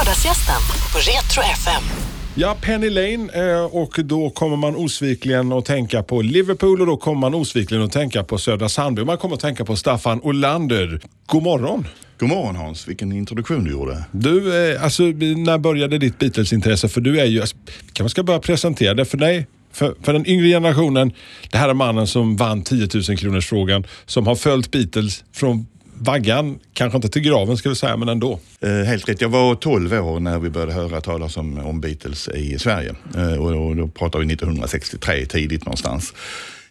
Lördagsgästen 0.00 0.60
på 0.92 0.98
Retro 0.98 1.42
FM. 1.52 1.82
Ja, 2.34 2.56
Penny 2.60 2.90
Lane 2.90 3.52
eh, 3.52 3.64
och 3.64 4.00
då 4.04 4.30
kommer 4.30 4.56
man 4.56 4.76
osvikligen 4.76 5.52
att 5.52 5.64
tänka 5.64 6.02
på 6.02 6.22
Liverpool 6.22 6.80
och 6.80 6.86
då 6.86 6.96
kommer 6.96 7.20
man 7.20 7.34
osvikligen 7.34 7.84
att 7.84 7.92
tänka 7.92 8.24
på 8.24 8.38
Södra 8.38 8.68
Sandby. 8.68 9.04
Man 9.04 9.18
kommer 9.18 9.34
att 9.34 9.40
tänka 9.40 9.64
på 9.64 9.76
Staffan 9.76 10.20
Olander. 10.22 11.00
God 11.26 11.42
morgon! 11.42 11.86
God 12.18 12.28
morgon 12.28 12.56
Hans, 12.56 12.88
vilken 12.88 13.12
introduktion 13.12 13.64
du 13.64 13.70
gjorde. 13.70 14.04
Du, 14.12 14.72
eh, 14.72 14.84
alltså 14.84 15.02
när 15.02 15.58
började 15.58 15.98
ditt 15.98 16.18
Beatles-intresse? 16.18 16.88
För 16.88 17.00
du 17.00 17.20
är 17.20 17.26
ju, 17.26 17.40
alltså, 17.40 17.56
kan 17.92 18.04
man 18.04 18.10
ska 18.10 18.22
börja 18.22 18.40
presentera 18.40 18.94
det 18.94 19.04
för 19.04 19.18
dig. 19.18 19.46
För, 19.72 19.94
för 20.02 20.12
den 20.12 20.26
yngre 20.26 20.48
generationen, 20.48 21.12
det 21.50 21.58
här 21.58 21.68
är 21.68 21.74
mannen 21.74 22.06
som 22.06 22.36
vann 22.36 22.62
10 22.62 22.88
000 22.94 23.18
kronors 23.18 23.48
frågan 23.48 23.86
som 24.06 24.26
har 24.26 24.34
följt 24.34 24.70
Beatles 24.70 25.24
från 25.32 25.66
vaggan, 26.00 26.58
kanske 26.72 26.96
inte 26.96 27.08
till 27.08 27.22
graven 27.22 27.56
ska 27.56 27.68
vi 27.68 27.74
säga, 27.74 27.96
men 27.96 28.08
ändå. 28.08 28.40
Eh, 28.60 28.70
helt 28.70 29.08
rätt. 29.08 29.20
Jag 29.20 29.28
var 29.28 29.54
12 29.54 29.92
år 29.92 30.20
när 30.20 30.38
vi 30.38 30.50
började 30.50 30.72
höra 30.72 31.00
talas 31.00 31.36
om, 31.36 31.58
om 31.58 31.80
Beatles 31.80 32.28
i 32.28 32.58
Sverige. 32.58 32.94
Eh, 33.16 33.34
och, 33.34 33.68
och 33.68 33.76
då 33.76 33.88
pratar 33.88 34.18
vi 34.18 34.32
1963, 34.32 35.26
tidigt 35.26 35.64
någonstans. 35.64 36.14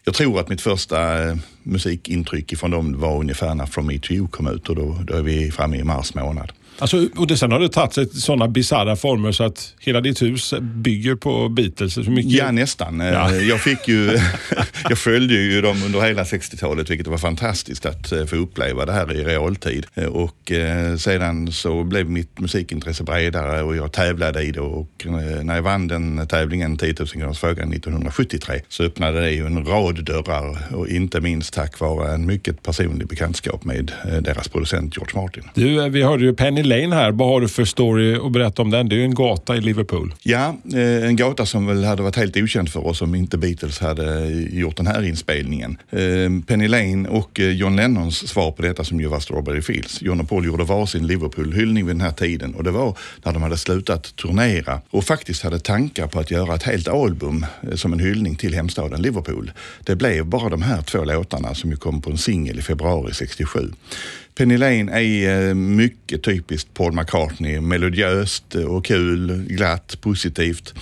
Jag 0.04 0.16
tror 0.16 0.40
att 0.40 0.50
mitt 0.50 0.62
första 0.62 1.24
eh, 1.24 1.36
musikintryck 1.64 2.58
från 2.58 2.72
dem 2.72 3.00
var 3.00 3.18
ungefär 3.18 3.56
när 3.56 3.66
From 3.66 3.88
Me 3.88 4.00
To 4.00 4.14
You 4.14 4.28
kom 4.28 4.48
ut 4.48 4.70
och 4.70 4.76
då, 4.76 4.98
då 5.08 5.14
är 5.14 5.22
vi 5.22 5.52
framme 5.52 5.78
i 5.78 5.84
mars 5.84 6.14
månad. 6.14 6.52
Alltså, 6.80 7.08
och 7.16 7.28
det, 7.28 7.38
sen 7.38 7.52
har 7.52 7.60
det 7.60 7.70
tagit 7.70 7.94
sig 7.94 8.10
sådana 8.10 8.48
bisarra 8.48 8.96
former 8.96 9.32
så 9.32 9.44
att 9.44 9.74
hela 9.80 10.02
ditt 10.02 10.22
hus 10.22 10.54
bygger 10.62 11.16
på 11.16 11.50
Beatles. 11.50 11.94
Så 11.94 12.02
mycket... 12.02 12.32
Ja, 12.32 12.52
nästan. 12.52 13.00
Ja. 13.00 13.36
Eh, 13.36 13.48
Jag, 13.48 13.60
fick 13.62 13.88
ju, 13.88 14.18
jag 14.90 14.98
följde 14.98 15.34
ju 15.34 15.62
dem 15.62 15.84
under 15.86 16.02
hela 16.02 16.24
60-talet, 16.24 16.90
vilket 16.90 17.08
var 17.08 17.18
fantastiskt 17.18 17.86
att 17.86 18.12
eh, 18.12 18.26
få 18.26 18.36
uppleva 18.36 18.86
det 18.86 18.92
här 18.92 19.14
i 19.16 19.24
realtid. 19.24 19.86
Eh, 19.96 20.04
Och 20.06 20.52
sedan 20.98 21.52
så 21.52 21.84
blev 21.84 22.10
mitt 22.10 22.40
musikintresse 22.40 23.04
bredare 23.04 23.62
och 23.64 23.76
jag 23.76 23.92
tävlade 23.92 24.42
i 24.44 24.52
det 24.52 24.60
och 24.62 25.06
när 25.44 25.56
jag 25.56 25.62
vann 25.62 25.88
den 25.88 26.28
tävlingen, 26.28 26.78
10 26.78 26.96
000 27.00 27.08
kronors 27.08 27.40
frågan 27.40 27.74
1973, 27.74 28.62
så 28.70 28.84
öppnade 28.84 29.22
det 29.22 29.32
ju 29.32 29.46
en 29.46 29.66
rad 29.66 30.06
dörrar 30.06 30.58
och 30.76 30.88
inte 30.90 31.22
minst 31.22 31.54
tack 31.54 31.80
vare 31.80 32.14
en 32.14 32.26
mycket 32.26 32.64
personlig 32.64 33.08
bekantskap 33.08 33.64
med 33.66 33.92
deras 34.22 34.48
producent 34.48 34.98
George 34.98 35.22
Martin. 35.22 35.44
Du, 35.54 35.90
vi 35.90 36.04
hörde 36.04 36.24
ju 36.24 36.34
Penny 36.34 36.64
Lane 36.70 36.96
här. 36.96 37.12
Vad 37.12 37.28
har 37.28 37.42
du 37.42 37.48
för 37.48 37.66
story 37.66 38.16
att 38.16 38.32
berätta 38.32 38.62
om 38.62 38.70
den? 38.70 38.90
Det 38.90 38.96
är 38.96 38.98
ju 38.98 39.04
en 39.04 39.16
gata 39.16 39.56
i 39.56 39.62
Liverpool. 39.62 40.14
Ja, 40.24 40.56
eh, 40.74 41.06
en 41.06 41.16
gata 41.16 41.46
som 41.46 41.66
väl 41.66 41.84
hade 41.84 42.04
varit 42.04 42.16
helt 42.16 42.38
okänd 42.38 42.70
för 42.70 42.88
oss 42.88 43.02
om 43.02 43.16
inte 43.16 43.38
Beatles 43.38 43.80
hade 43.80 44.28
gjort 44.30 44.78
den 44.78 44.88
här 44.88 45.04
inspelningen. 45.04 45.78
Eh, 45.90 46.00
Penny 46.48 46.68
Lane 46.68 47.10
och 47.10 47.40
eh, 47.40 47.50
John 47.50 47.76
Lennons 47.76 48.28
svar 48.28 48.52
på 48.52 48.62
detta 48.62 48.84
som 48.84 49.00
ju 49.00 49.08
var 49.08 49.20
Strawberry 49.20 49.62
Fields. 49.62 50.02
John 50.02 50.20
och 50.20 50.30
Paul 50.30 50.46
gjorde 50.46 50.64
varsin 50.64 51.08
Liverpool-hyllning 51.08 51.86
vid 51.86 51.96
den 51.96 52.02
här 52.02 52.12
tiden 52.12 52.56
och 52.56 52.64
det 52.64 52.72
var 52.72 52.98
när 53.24 53.34
de 53.34 53.42
hade 53.42 53.58
slutat 53.58 54.16
turnera 54.16 54.82
och 54.90 55.04
faktiskt 55.04 55.44
hade 55.44 55.60
tankar 55.60 56.08
på 56.08 56.20
att 56.20 56.32
göra 56.32 56.56
ett 56.56 56.64
helt 56.64 56.88
album 56.88 57.46
som 57.76 57.94
en 57.94 58.00
hyllning 58.00 58.36
till 58.36 58.54
hemstaden 58.54 59.02
Liverpool. 59.02 59.52
Det 59.84 59.96
blev 59.96 60.26
bara 60.26 60.50
de 60.50 60.62
här 60.62 60.82
två 60.82 61.04
låtarna 61.04 61.56
som 61.56 61.72
ju 61.72 61.78
kom 61.78 62.02
på 62.02 62.12
en 62.12 62.18
singel 62.18 62.60
i 62.60 62.62
februari 62.62 63.14
67. 63.14 63.72
Penny 64.40 64.58
Lane 64.58 65.02
är 65.02 65.50
eh, 65.50 65.54
mycket 65.54 66.24
typiskt 66.24 66.74
Paul 66.74 66.94
McCartney. 66.94 67.62
Melodiöst 67.62 68.56
eh, 68.56 68.64
och 68.64 68.86
kul, 68.86 69.46
glatt, 69.50 70.02
positivt. 70.02 70.74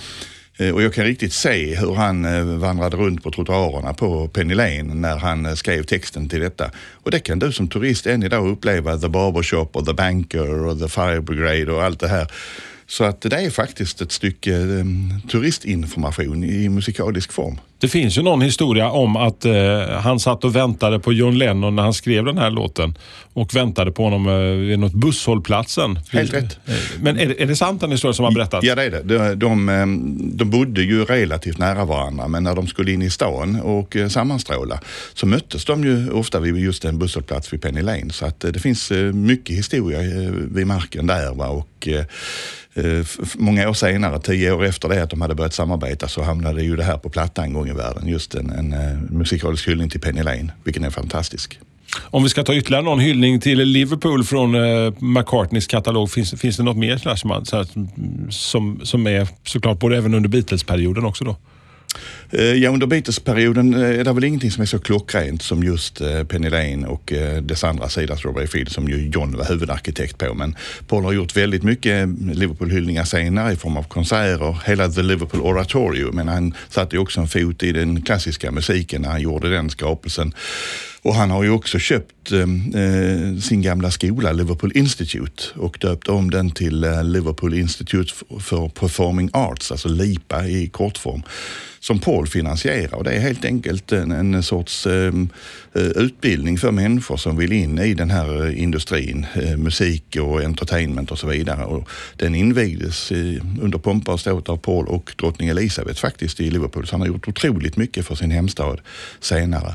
Eh, 0.56 0.74
och 0.74 0.82
jag 0.82 0.94
kan 0.94 1.04
riktigt 1.04 1.32
se 1.32 1.74
hur 1.74 1.94
han 1.94 2.22
vandrade 2.60 2.96
runt 2.96 3.22
på 3.22 3.30
trottoarerna 3.30 3.94
på 3.94 4.28
Penny 4.28 4.54
Lane 4.54 4.82
när 4.82 5.16
han 5.16 5.56
skrev 5.56 5.82
texten 5.82 6.28
till 6.28 6.40
detta. 6.40 6.70
Och 6.92 7.10
det 7.10 7.20
kan 7.20 7.38
du 7.38 7.52
som 7.52 7.68
turist 7.68 8.06
än 8.06 8.22
idag 8.22 8.48
uppleva. 8.48 8.98
The 8.98 9.08
Barbershop 9.08 9.76
och 9.76 9.86
The 9.86 9.94
Banker 9.94 10.64
och 10.64 10.78
The 10.80 10.88
Fire 10.88 11.20
Brigade 11.20 11.72
och 11.72 11.82
allt 11.82 12.00
det 12.00 12.08
här. 12.08 12.32
Så 12.86 13.04
att 13.04 13.20
det 13.20 13.36
är 13.36 13.50
faktiskt 13.50 14.00
ett 14.00 14.12
stycke 14.12 14.84
turistinformation 15.30 16.44
i 16.44 16.68
musikalisk 16.68 17.32
form. 17.32 17.58
Det 17.80 17.88
finns 17.88 18.18
ju 18.18 18.22
någon 18.22 18.40
historia 18.42 18.90
om 18.90 19.16
att 19.16 19.44
eh, 19.44 19.52
han 20.00 20.20
satt 20.20 20.44
och 20.44 20.56
väntade 20.56 20.98
på 21.00 21.12
John 21.12 21.38
Lennon 21.38 21.76
när 21.76 21.82
han 21.82 21.94
skrev 21.94 22.24
den 22.24 22.38
här 22.38 22.50
låten 22.50 22.98
och 23.32 23.54
väntade 23.56 23.92
på 23.92 24.02
honom 24.04 24.28
eh, 24.28 24.34
vid 24.68 24.78
något 24.78 24.92
busshållplatsen. 24.92 25.98
Helt 26.12 26.32
rätt. 26.34 26.58
Eh, 26.66 26.74
Men 27.00 27.18
är, 27.18 27.26
det- 27.26 27.42
är 27.42 27.46
det 27.46 27.56
sant 27.56 27.80
den 27.80 27.90
historia 27.90 28.12
som 28.14 28.24
har 28.24 28.32
berättats? 28.32 28.66
Ja, 28.66 28.74
det 28.74 28.82
är 28.82 28.90
det. 28.90 29.02
De, 29.02 29.34
de, 29.38 29.68
eh, 29.68 29.86
de 30.36 30.50
bodde 30.50 30.82
ju 30.82 31.04
relativt 31.04 31.58
nära 31.58 31.84
varandra, 31.84 32.28
men 32.28 32.42
när 32.44 32.54
de 32.54 32.66
skulle 32.66 32.92
in 32.92 33.02
i 33.02 33.10
stan 33.10 33.60
och 33.60 33.96
eh, 33.96 34.08
sammanstråla 34.08 34.80
så 35.14 35.26
möttes 35.26 35.64
de 35.64 35.84
ju 35.84 36.10
ofta 36.10 36.40
vid 36.40 36.56
just 36.56 36.84
en 36.84 36.98
busshållplats 36.98 37.52
vid 37.52 37.62
Penny 37.62 37.82
Lane. 37.82 38.10
Så 38.10 38.26
att 38.26 38.40
det 38.40 38.58
finns 38.60 38.92
mycket 39.12 39.56
historia 39.56 39.98
vid 40.50 40.66
marken 40.66 41.06
där. 41.06 41.34
Va? 41.34 41.46
Och, 41.48 41.88
många 43.36 43.68
år 43.68 43.74
senare, 43.74 44.20
tio 44.20 44.52
år 44.52 44.64
efter 44.64 44.88
det 44.88 45.02
att 45.02 45.10
de 45.10 45.20
hade 45.20 45.34
börjat 45.34 45.54
samarbeta, 45.54 46.08
så 46.08 46.22
hamnade 46.22 46.62
ju 46.62 46.76
det 46.76 46.84
här 46.84 46.96
på 46.98 47.08
platta 47.08 47.42
en 47.42 47.52
gång 47.52 47.67
i 47.68 47.72
världen. 47.72 48.08
Just 48.08 48.34
en, 48.34 48.50
en 48.50 48.72
eh, 48.72 48.98
musikalisk 49.10 49.68
hyllning 49.68 49.90
till 49.90 50.00
Penny 50.00 50.22
Lane, 50.22 50.52
vilken 50.64 50.84
är 50.84 50.90
fantastisk. 50.90 51.58
Om 52.00 52.22
vi 52.22 52.28
ska 52.28 52.44
ta 52.44 52.54
ytterligare 52.54 52.84
någon 52.84 53.00
hyllning 53.00 53.40
till 53.40 53.58
Liverpool 53.58 54.24
från 54.24 54.54
eh, 54.54 54.92
McCartneys 54.98 55.66
katalog. 55.66 56.10
Finns, 56.10 56.34
finns 56.40 56.56
det 56.56 56.62
något 56.62 56.76
mer 56.76 56.96
sådär 56.96 57.16
som, 57.16 57.28
man- 57.28 57.46
så 57.46 57.56
här, 57.56 57.66
som, 58.30 58.80
som 58.84 59.06
är 59.06 59.28
såklart 59.44 59.78
både 59.78 59.96
även 59.96 60.14
under 60.14 60.28
Beatles-perioden 60.28 61.04
också 61.04 61.24
då? 61.24 61.36
Eh, 62.30 62.52
ja, 62.52 62.70
under 62.70 62.86
bytesperioden 62.86 63.74
eh, 63.74 64.00
är 64.00 64.04
det 64.04 64.12
väl 64.12 64.24
ingenting 64.24 64.50
som 64.50 64.62
är 64.62 64.66
så 64.66 64.78
klockrent 64.78 65.42
som 65.42 65.62
just 65.62 66.00
eh, 66.00 66.24
Penny 66.24 66.50
Lane 66.50 66.86
och 66.86 67.12
dess 67.42 67.64
andra 67.64 67.88
sida 67.88 68.16
Strawberry 68.16 68.46
Field, 68.46 68.72
som 68.72 68.88
ju 68.88 69.08
John 69.08 69.36
var 69.36 69.44
huvudarkitekt 69.44 70.18
på. 70.18 70.34
Men 70.34 70.56
Paul 70.86 71.04
har 71.04 71.12
gjort 71.12 71.36
väldigt 71.36 71.62
mycket 71.62 72.08
Liverpool-hyllningar 72.34 73.04
senare 73.04 73.52
i 73.52 73.56
form 73.56 73.76
av 73.76 73.82
konserter. 73.82 74.58
Hela 74.66 74.88
The 74.88 75.02
Liverpool 75.02 75.40
Oratorio, 75.40 76.12
men 76.12 76.28
han 76.28 76.54
satte 76.68 76.96
ju 76.96 77.02
också 77.02 77.20
en 77.20 77.28
fot 77.28 77.62
i 77.62 77.72
den 77.72 78.02
klassiska 78.02 78.50
musiken 78.50 79.02
när 79.02 79.08
han 79.08 79.20
gjorde 79.20 79.50
den 79.50 79.70
skapelsen. 79.70 80.34
Och 81.02 81.14
han 81.14 81.30
har 81.30 81.42
ju 81.42 81.50
också 81.50 81.78
köpt 81.78 82.32
eh, 82.32 83.40
sin 83.40 83.62
gamla 83.62 83.90
skola, 83.90 84.32
Liverpool 84.32 84.72
Institute, 84.74 85.42
och 85.54 85.78
döpt 85.80 86.08
om 86.08 86.30
den 86.30 86.50
till 86.50 86.86
Liverpool 87.02 87.54
Institute 87.54 88.12
for 88.40 88.68
Performing 88.68 89.30
Arts, 89.32 89.72
alltså 89.72 89.88
LIPA 89.88 90.46
i 90.46 90.68
kortform, 90.68 91.22
som 91.80 91.98
Paul 91.98 92.17
finansiera 92.26 92.96
Och 92.96 93.04
det 93.04 93.12
är 93.12 93.20
helt 93.20 93.44
enkelt 93.44 93.92
en, 93.92 94.10
en 94.10 94.42
sorts 94.42 94.86
eh, 94.86 95.12
eh, 95.74 95.82
utbildning 95.82 96.58
för 96.58 96.70
människor 96.70 97.16
som 97.16 97.36
vill 97.36 97.52
in 97.52 97.78
i 97.78 97.94
den 97.94 98.10
här 98.10 98.50
industrin, 98.50 99.26
eh, 99.34 99.56
musik 99.56 100.16
och 100.20 100.42
entertainment 100.42 101.10
och 101.10 101.18
så 101.18 101.26
vidare. 101.26 101.64
Och 101.64 101.88
den 102.16 102.34
invigdes 102.34 103.12
eh, 103.12 103.42
under 103.60 103.78
pompa 103.78 104.12
och 104.12 104.20
ståt 104.20 104.48
av 104.48 104.56
Paul 104.56 104.86
och 104.86 105.12
drottning 105.18 105.48
Elizabeth 105.48 106.00
faktiskt 106.00 106.40
i 106.40 106.50
Liverpool. 106.50 106.86
Så 106.86 106.94
han 106.94 107.00
har 107.00 107.08
gjort 107.08 107.28
otroligt 107.28 107.76
mycket 107.76 108.06
för 108.06 108.14
sin 108.14 108.30
hemstad 108.30 108.80
senare. 109.20 109.74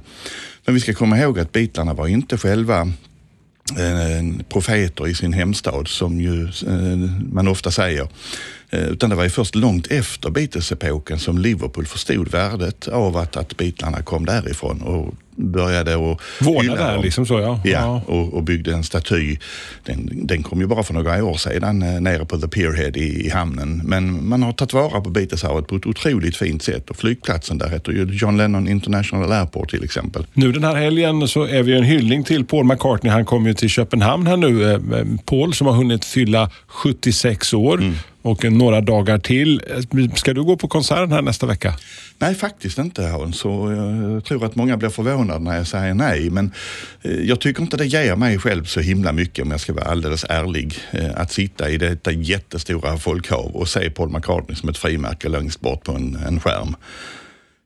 Men 0.66 0.76
vi 0.76 0.82
ska 0.82 0.94
komma 0.94 1.20
ihåg 1.20 1.40
att 1.40 1.52
Beatlarna 1.52 1.94
var 1.94 2.08
inte 2.08 2.38
själva 2.38 2.82
eh, 3.72 4.46
profeter 4.50 5.08
i 5.08 5.16
sin 5.16 5.34
hemstad 5.34 5.88
som 5.88 6.22
ju 6.22 6.44
eh, 6.44 6.98
man 7.32 7.48
ofta 7.48 7.72
säger. 7.72 8.08
Eh, 8.74 8.88
Utan 8.88 9.10
det 9.10 9.16
var 9.16 9.24
ju 9.24 9.30
först 9.30 9.56
långt 9.56 9.88
efter 9.88 10.30
Beatles-epoken 10.30 11.20
som 11.20 11.38
Liverpool 11.38 11.86
förstod 11.86 12.32
värdet 12.32 12.88
av 12.88 13.18
att, 13.18 13.38
att 13.38 13.58
Beatlarna 13.58 14.02
kom 14.02 14.26
därifrån 14.26 14.82
och 14.82 15.14
började 15.36 15.94
att 15.94 16.22
Vårda 16.40 16.76
där 16.76 17.02
liksom 17.04 17.26
så 17.26 17.40
ja. 17.40 17.60
Ja, 17.64 18.02
och, 18.06 18.34
och 18.34 18.44
byggde 18.44 18.74
en 18.74 18.84
staty. 18.84 19.38
Den, 19.84 20.10
den 20.28 20.44
kom 20.44 20.62
ju 20.62 20.68
bara 20.68 20.84
för 20.84 20.94
några 20.94 21.24
år 21.24 21.38
sedan 21.38 21.82
eh, 21.82 22.02
nere 22.02 22.26
på 22.26 22.38
The 22.38 22.48
Pierhead 22.48 22.92
i, 22.96 23.26
i 23.26 23.30
hamnen. 23.30 23.82
Men 23.86 24.28
man 24.28 24.44
har 24.44 24.52
tagit 24.52 24.74
vara 24.74 25.02
på 25.02 25.10
Beatlesarvet 25.10 25.68
på 25.68 25.76
ett 25.76 25.86
otroligt 25.86 26.36
fint 26.38 26.64
sätt 26.64 26.90
och 26.90 26.96
flygplatsen 26.96 27.58
där 27.58 27.70
heter 27.70 27.92
ju 27.92 28.04
John 28.04 28.38
Lennon 28.38 28.68
International 28.68 29.32
Airport 29.32 29.70
till 29.70 29.84
exempel. 29.84 30.26
Nu 30.34 30.52
den 30.52 30.64
här 30.64 30.76
helgen 30.76 31.28
så 31.28 31.44
är 31.44 31.64
vi 31.64 31.78
en 31.78 31.84
hyllning 31.84 32.24
till 32.24 32.46
Paul 32.46 32.66
McCartney. 32.66 33.12
Han 33.12 33.26
kommer 33.26 33.48
ju 33.48 33.54
till 33.54 33.70
Köpenhamn 33.70 34.28
här 34.28 34.38
nu. 34.38 34.72
Eh, 34.72 34.80
Paul 35.26 35.54
som 35.54 35.68
har 35.68 35.74
hunnit 35.74 36.06
fylla 36.06 36.50
76 36.68 37.54
år 37.54 37.74
Mm 37.74 37.96
och 38.24 38.52
några 38.52 38.82
dagar 38.82 39.18
till. 39.20 39.62
Ska 40.16 40.34
du 40.34 40.44
gå 40.44 40.58
på 40.58 40.68
konserten 40.68 41.12
här 41.12 41.22
nästa 41.22 41.46
vecka? 41.46 41.74
Nej, 42.18 42.36
faktiskt 42.36 42.78
inte 42.78 43.04
Hans. 43.04 43.38
Så 43.38 43.72
eh, 43.72 44.12
jag 44.14 44.26
tror 44.26 44.46
att 44.46 44.56
många 44.56 44.78
blir 44.78 44.90
förvånade 44.90 45.40
när 45.40 45.58
jag 45.58 45.68
säger 45.68 45.94
nej. 45.94 46.30
Men 46.30 46.52
eh, 47.02 47.12
jag 47.12 47.40
tycker 47.40 47.62
inte 47.62 47.78
det 47.78 47.86
ger 47.86 48.16
mig 48.16 48.40
själv 48.40 48.66
så 48.66 48.80
himla 48.80 49.12
mycket 49.12 49.46
om 49.46 49.52
jag 49.52 49.60
ska 49.60 49.74
vara 49.74 49.86
alldeles 49.86 50.26
ärlig. 50.30 50.76
Eh, 50.92 51.10
att 51.16 51.32
sitta 51.32 51.70
i 51.70 51.78
detta 51.78 52.12
jättestora 52.12 52.98
folkhav 52.98 53.56
och 53.56 53.68
se 53.68 53.90
Paul 53.90 54.10
McCartney 54.10 54.56
som 54.56 54.70
ett 54.70 54.78
frimärke 54.78 55.30
längst 55.30 55.62
bort 55.62 55.84
på 55.84 55.92
en, 55.92 56.18
en 56.28 56.40
skärm. 56.40 56.76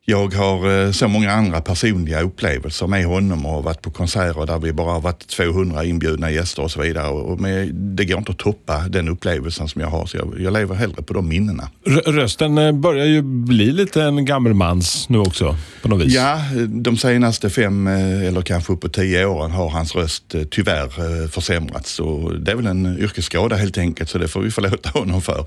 Jag 0.10 0.34
har 0.34 0.86
eh, 0.86 0.92
så 0.92 1.08
många 1.08 1.32
andra 1.32 1.62
personliga 1.62 2.22
upplevelser 2.22 2.88
med 2.88 3.06
honom 3.06 3.46
och 3.46 3.64
varit 3.64 3.82
på 3.82 3.92
konserter 3.92 4.46
där 4.46 4.60
vi 4.60 4.74
bara 4.74 4.92
har 4.92 5.02
varit 5.02 5.28
200 5.28 5.86
inbjudna 5.86 6.32
gäster 6.32 6.64
och 6.64 6.72
så 6.72 6.82
vidare. 6.82 7.08
Och 7.08 7.40
med, 7.40 7.76
det 7.76 8.06
går 8.06 8.18
inte 8.18 8.32
att 8.32 8.38
toppa 8.38 8.80
den 8.80 9.08
upplevelsen 9.08 9.68
som 9.68 9.82
jag 9.82 9.88
har, 9.88 10.06
så 10.06 10.18
jag, 10.18 10.34
jag 10.40 10.54
lever 10.54 10.76
hellre 10.76 11.02
på 11.02 11.14
de 11.14 11.28
minnena. 11.28 11.70
Rösten 12.06 12.58
eh, 12.58 12.72
börjar 12.72 13.06
ju 13.06 13.22
bli 13.22 13.72
lite 13.72 14.04
en 14.04 14.26
gammelmans 14.26 15.10
nu 15.10 15.18
också, 15.18 15.56
på 15.82 15.88
något 15.88 16.06
vis. 16.06 16.14
Ja, 16.14 16.42
de 16.68 16.98
senaste 16.98 17.50
fem 17.50 17.88
eh, 17.88 18.28
eller 18.28 18.42
kanske 18.42 18.74
uppåt 18.74 18.94
tio 18.94 19.26
åren 19.26 19.52
har 19.52 19.70
hans 19.70 19.96
röst 19.96 20.36
tyvärr 20.52 21.28
försämrats. 21.28 22.00
Och 22.00 22.40
det 22.40 22.52
är 22.52 22.56
väl 22.56 22.68
en 22.68 23.00
yrkesskada 23.00 23.56
helt 23.56 23.78
enkelt, 23.78 24.10
så 24.10 24.18
det 24.18 24.28
får 24.28 24.42
vi 24.42 24.52
förlåta 24.52 24.90
honom 25.00 25.22
för. 25.22 25.46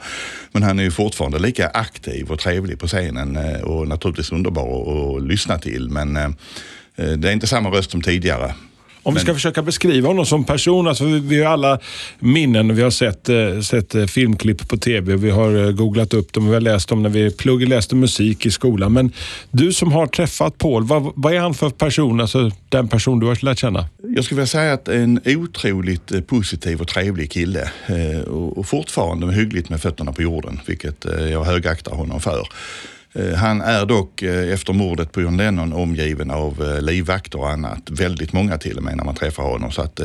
Men 0.53 0.63
han 0.63 0.79
är 0.79 0.83
ju 0.83 0.91
fortfarande 0.91 1.39
lika 1.39 1.69
aktiv 1.69 2.31
och 2.31 2.39
trevlig 2.39 2.79
på 2.79 2.87
scenen 2.87 3.39
och 3.63 3.89
naturligtvis 3.89 4.33
under 4.33 4.50
underbar 4.51 5.17
att 5.17 5.23
lyssna 5.23 5.59
till 5.59 5.91
men 5.91 6.17
eh, 6.17 6.31
det 6.97 7.29
är 7.29 7.33
inte 7.33 7.47
samma 7.47 7.71
röst 7.71 7.91
som 7.91 8.03
tidigare. 8.03 8.55
Om 9.03 9.15
vi 9.15 9.21
ska 9.21 9.35
försöka 9.35 9.63
beskriva 9.63 10.09
honom 10.09 10.27
som 10.27 10.45
person, 10.45 10.89
alltså 10.89 11.05
vi, 11.05 11.21
vi 11.21 11.43
har 11.43 11.53
alla 11.53 11.79
minnen, 12.19 12.77
vi 12.77 12.83
har 12.83 12.91
sett, 12.91 13.29
eh, 13.29 13.61
sett 13.61 13.95
eh, 13.95 14.07
filmklipp 14.07 14.69
på 14.69 14.77
tv, 14.77 15.17
vi 15.17 15.31
har 15.31 15.73
googlat 15.73 16.15
upp 16.15 16.33
dem, 16.33 16.47
vi 16.47 16.55
har 16.55 16.61
läst 16.61 16.89
dem 16.89 17.03
när 17.03 17.11
vi 17.11 17.31
plugg, 17.31 17.69
läste 17.69 17.95
musik 17.95 18.47
i 18.47 18.51
skolan. 18.51 18.93
Men 18.93 19.13
du 19.51 19.73
som 19.73 19.93
har 19.93 20.07
träffat 20.07 20.59
Paul, 20.59 20.85
vad, 20.85 21.13
vad, 21.15 21.35
är 21.35 21.41
han 21.41 21.55
för 21.55 21.71
person, 21.71 22.21
alltså 22.21 22.51
den 22.69 22.89
person 22.89 23.21
du 23.21 23.27
har 23.27 23.45
lärt 23.45 23.59
känna? 23.59 23.87
Jag 24.17 24.25
skulle 24.25 24.37
vilja 24.37 24.47
säga 24.47 24.73
att 24.73 24.89
en 24.89 25.21
otroligt 25.25 26.27
positiv 26.27 26.81
och 26.81 26.89
trevlig 26.89 27.31
kille 27.31 27.71
och 28.27 28.67
fortfarande 28.67 29.33
hyggligt 29.33 29.69
med 29.69 29.81
fötterna 29.81 30.13
på 30.13 30.23
jorden, 30.23 30.61
vilket 30.67 31.07
jag 31.31 31.45
högaktar 31.45 31.93
honom 31.93 32.21
för. 32.21 32.47
Eh, 33.13 33.35
han 33.35 33.61
är 33.61 33.87
dock 33.87 34.23
eh, 34.23 34.53
efter 34.53 34.73
mordet 34.73 35.13
på 35.13 35.21
John 35.21 35.37
Lennon 35.37 35.73
omgiven 35.73 36.31
av 36.31 36.63
eh, 36.63 36.83
livvakter 36.83 37.39
och 37.39 37.51
annat. 37.51 37.91
Väldigt 37.91 38.33
många 38.33 38.59
till 38.59 38.77
och 38.77 38.83
med 38.83 38.97
när 38.97 39.05
man 39.05 39.15
träffar 39.15 39.43
honom. 39.43 39.71
Så 39.71 39.83
att 39.83 40.01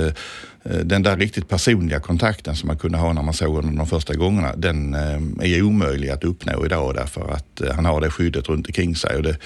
den 0.84 1.04
där 1.04 1.18
riktigt 1.18 1.50
personliga 1.50 2.00
kontakten 2.00 2.56
som 2.56 2.68
man 2.68 2.78
kunde 2.78 2.98
ha 2.98 3.14
när 3.14 3.22
man 3.22 3.34
såg 3.34 3.56
honom 3.56 3.76
de 3.76 3.88
första 3.88 4.14
gångerna, 4.14 4.56
den 4.56 4.94
är 5.42 5.62
omöjlig 5.62 6.10
att 6.10 6.24
uppnå 6.24 6.66
idag 6.66 6.96
därför 6.96 7.32
att 7.32 7.62
han 7.76 7.86
har 7.86 8.02
det 8.02 8.10
skyddet 8.10 8.50
runt 8.50 8.68
omkring 8.68 8.96
sig. 8.96 9.16
Och 9.18 9.24
det, 9.24 9.38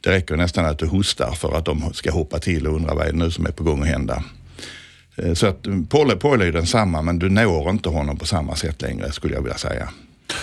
det 0.00 0.10
räcker 0.10 0.36
nästan 0.36 0.64
att 0.64 0.78
du 0.78 0.86
hostar 0.86 1.32
för 1.32 1.56
att 1.56 1.64
de 1.64 1.92
ska 1.92 2.12
hoppa 2.12 2.38
till 2.38 2.66
och 2.66 2.74
undra 2.74 2.94
vad 2.94 3.06
är 3.06 3.12
det 3.12 3.18
nu 3.18 3.30
som 3.30 3.46
är 3.46 3.50
på 3.50 3.64
gång 3.64 3.82
att 3.82 3.88
hända. 3.88 4.24
Så 5.34 5.46
att 5.46 5.66
Paul, 5.88 6.40
är 6.42 6.52
densamma 6.52 7.02
men 7.02 7.18
du 7.18 7.28
når 7.28 7.70
inte 7.70 7.88
honom 7.88 8.16
på 8.16 8.26
samma 8.26 8.56
sätt 8.56 8.82
längre 8.82 9.12
skulle 9.12 9.34
jag 9.34 9.42
vilja 9.42 9.58
säga. 9.58 9.88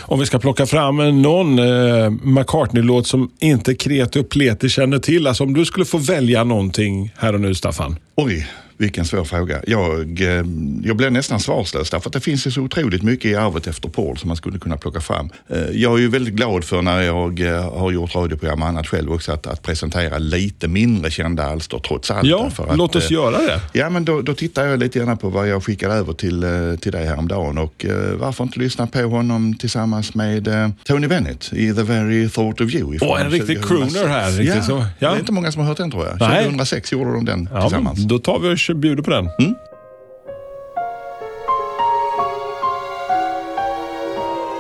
Om 0.02 0.20
vi 0.20 0.26
ska 0.26 0.40
plocka 0.40 0.66
fram 0.66 1.22
någon 1.22 1.60
eh, 1.60 2.10
McCartney-låt 2.10 3.08
som 3.08 3.32
inte 3.40 3.76
kreti 3.76 4.20
och 4.20 4.30
pleti 4.30 4.70
känner 4.70 5.00
till. 5.00 5.28
Alltså 5.28 5.44
om 5.44 5.54
du 5.54 5.66
skulle 5.66 5.86
få 5.86 5.98
välja 5.98 6.44
någonting 6.44 7.14
här 7.18 7.34
och 7.34 7.42
nu, 7.42 7.56
Staffan. 7.56 7.96
Oj, 8.16 8.48
vilken 8.78 9.06
svår 9.06 9.24
fråga. 9.24 9.62
Jag, 9.68 10.22
eh, 10.22 10.46
jag 10.84 10.96
blev 10.96 11.12
nästan 11.12 11.40
svarslös 11.40 11.90
därför 11.90 12.10
att 12.10 12.14
det 12.14 12.20
finns 12.20 12.48
ju 12.48 12.52
så 12.52 12.62
otroligt 12.62 13.04
mycket 13.04 13.26
i 13.26 13.36
arvet 13.36 13.68
efter 13.68 13.90
Paul 13.90 14.18
som 14.18 14.28
man 14.28 14.38
skulle 14.38 14.60
kunna 14.60 14.78
plocka 14.78 15.00
fram. 15.00 15.30
Eh, 15.48 15.60
jag 15.60 15.94
är 15.94 15.98
ju 15.98 16.08
väldigt 16.08 16.34
glad 16.34 16.64
för 16.64 16.82
när 16.82 17.02
jag 17.02 17.40
eh, 17.40 17.80
har 17.80 17.92
gjort 17.92 18.16
radioprogram 18.16 18.62
och 18.62 18.68
annat 18.68 18.88
själv 18.88 19.14
också 19.14 19.32
att, 19.32 19.48
att 19.48 19.62
presentera 19.62 20.18
lite 20.18 20.68
mindre 20.68 21.12
kända 21.12 21.44
alster 21.44 21.80
trots 21.80 22.12
allt. 22.12 22.28
Ja, 22.28 22.52
att, 22.58 22.78
låt 22.78 22.96
oss 22.96 23.12
göra 23.12 23.38
det. 23.38 23.62
Ja, 23.74 23.90
men 23.90 24.06
då, 24.06 24.22
då 24.22 24.34
tittar 24.34 24.66
jag 24.66 24.80
lite 24.80 25.00
grann 25.00 25.18
på 25.18 25.30
vad 25.30 25.48
jag 25.48 25.64
skickade 25.64 25.94
över 25.94 26.14
till, 26.14 26.46
till 26.82 26.92
dig 26.92 27.06
häromdagen 27.06 27.58
och 27.58 27.86
varför 28.14 28.44
inte 28.44 28.60
lyssna 28.60 28.88
på 28.88 29.02
honom 29.02 29.54
tillsammans 29.54 30.14
med 30.14 30.50
Tony 30.84 31.08
Bennett 31.08 31.54
i 31.54 31.74
The 31.74 31.84
Very 31.84 32.30
Thought 32.30 32.62
of 32.62 32.74
You. 32.74 32.98
Åh, 33.02 33.22
en 33.22 33.32
riktig 33.32 33.64
crooner 33.64 34.08
här. 34.08 34.32
Riktigt 34.32 34.56
ja, 34.56 34.64
så. 34.64 34.86
ja, 35.00 35.10
det 35.10 35.16
är 35.16 35.20
inte 35.20 35.32
många 35.32 35.52
som 35.52 35.62
har 35.62 35.68
hört 35.68 35.78
den 35.78 35.92
tror 35.92 36.06
jag. 36.06 36.20
Nej. 36.20 36.44
2006 36.44 36.92
gjorde 36.92 37.12
de 37.12 37.26
den 37.26 37.50
ja, 37.54 37.62
tillsammans. 37.62 38.00
Då 38.00 38.20
tar 38.20 38.40
vi 38.40 38.54
och 38.54 38.58
bjuder 38.74 39.04
på 39.04 39.12
den. 39.12 39.30
Mm. 39.40 39.56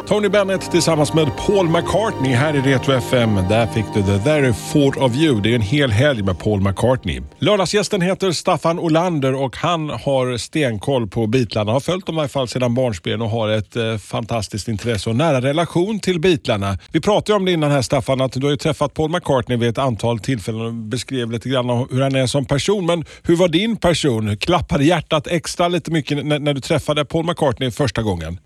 Tony 0.08 0.30
Bennett 0.30 0.72
tillsammans 0.72 1.14
med 1.14 1.28
Paul 1.38 1.70
McCartney 1.70 2.34
här 2.34 2.56
i 2.56 2.62
Retro 2.62 2.94
FM. 2.94 3.36
Där 3.50 3.68
fick 3.68 3.86
du 3.94 4.04
The 4.04 4.18
Very 4.18 4.54
Fort 4.54 4.98
of 4.98 5.16
You. 5.16 5.42
Det 5.42 5.52
är 5.52 5.56
en 5.56 5.62
hel 5.62 5.92
helg 5.92 6.24
med 6.24 6.40
Paul 6.40 6.62
McCartney. 6.62 7.22
Lördagsgästen 7.40 8.02
heter 8.02 8.32
Staffan 8.32 8.80
Olander 8.80 9.34
och 9.34 9.58
han 9.58 9.90
har 9.90 10.38
stenkoll 10.38 11.08
på 11.08 11.28
Beatlarna. 11.28 11.72
Har 11.72 11.80
följt 11.80 12.06
dem 12.06 12.16
i 12.16 12.20
alla 12.20 12.28
fall 12.28 12.48
sedan 12.48 12.74
barnsben 12.74 13.22
och 13.22 13.30
har 13.30 13.50
ett 13.50 13.76
eh, 13.76 13.98
fantastiskt 13.98 14.68
intresse 14.68 15.10
och 15.10 15.16
nära 15.16 15.42
relation 15.42 16.00
till 16.00 16.20
Beatlarna. 16.20 16.78
Vi 16.92 17.02
pratade 17.02 17.36
om 17.38 17.46
det 17.46 17.52
innan 17.52 17.72
här 17.72 17.82
Staffan, 17.82 18.22
att 18.22 18.32
du 18.32 18.44
har 18.44 18.52
ju 18.52 18.58
träffat 18.58 18.94
Paul 18.94 19.12
McCartney 19.12 19.58
vid 19.58 19.70
ett 19.70 19.78
antal 19.78 20.20
tillfällen 20.20 20.62
och 20.62 20.74
beskrev 20.74 21.32
lite 21.32 21.50
grann 21.50 21.88
hur 21.92 22.02
han 22.02 22.16
är 22.16 22.28
som 22.28 22.46
person. 22.46 22.86
Men 22.86 23.06
hur 23.24 23.36
var 23.36 23.48
din 23.48 23.78
person? 23.78 24.38
Klappade 24.38 24.86
hjärtat 24.86 25.28
extra 25.28 25.68
lite 25.68 25.92
mycket 25.92 26.26
när, 26.26 26.40
när 26.40 26.54
du 26.54 26.62
träffade 26.62 27.06
Paul 27.06 27.26
McCartney 27.26 27.72
första 27.72 28.02
gången? 28.02 28.40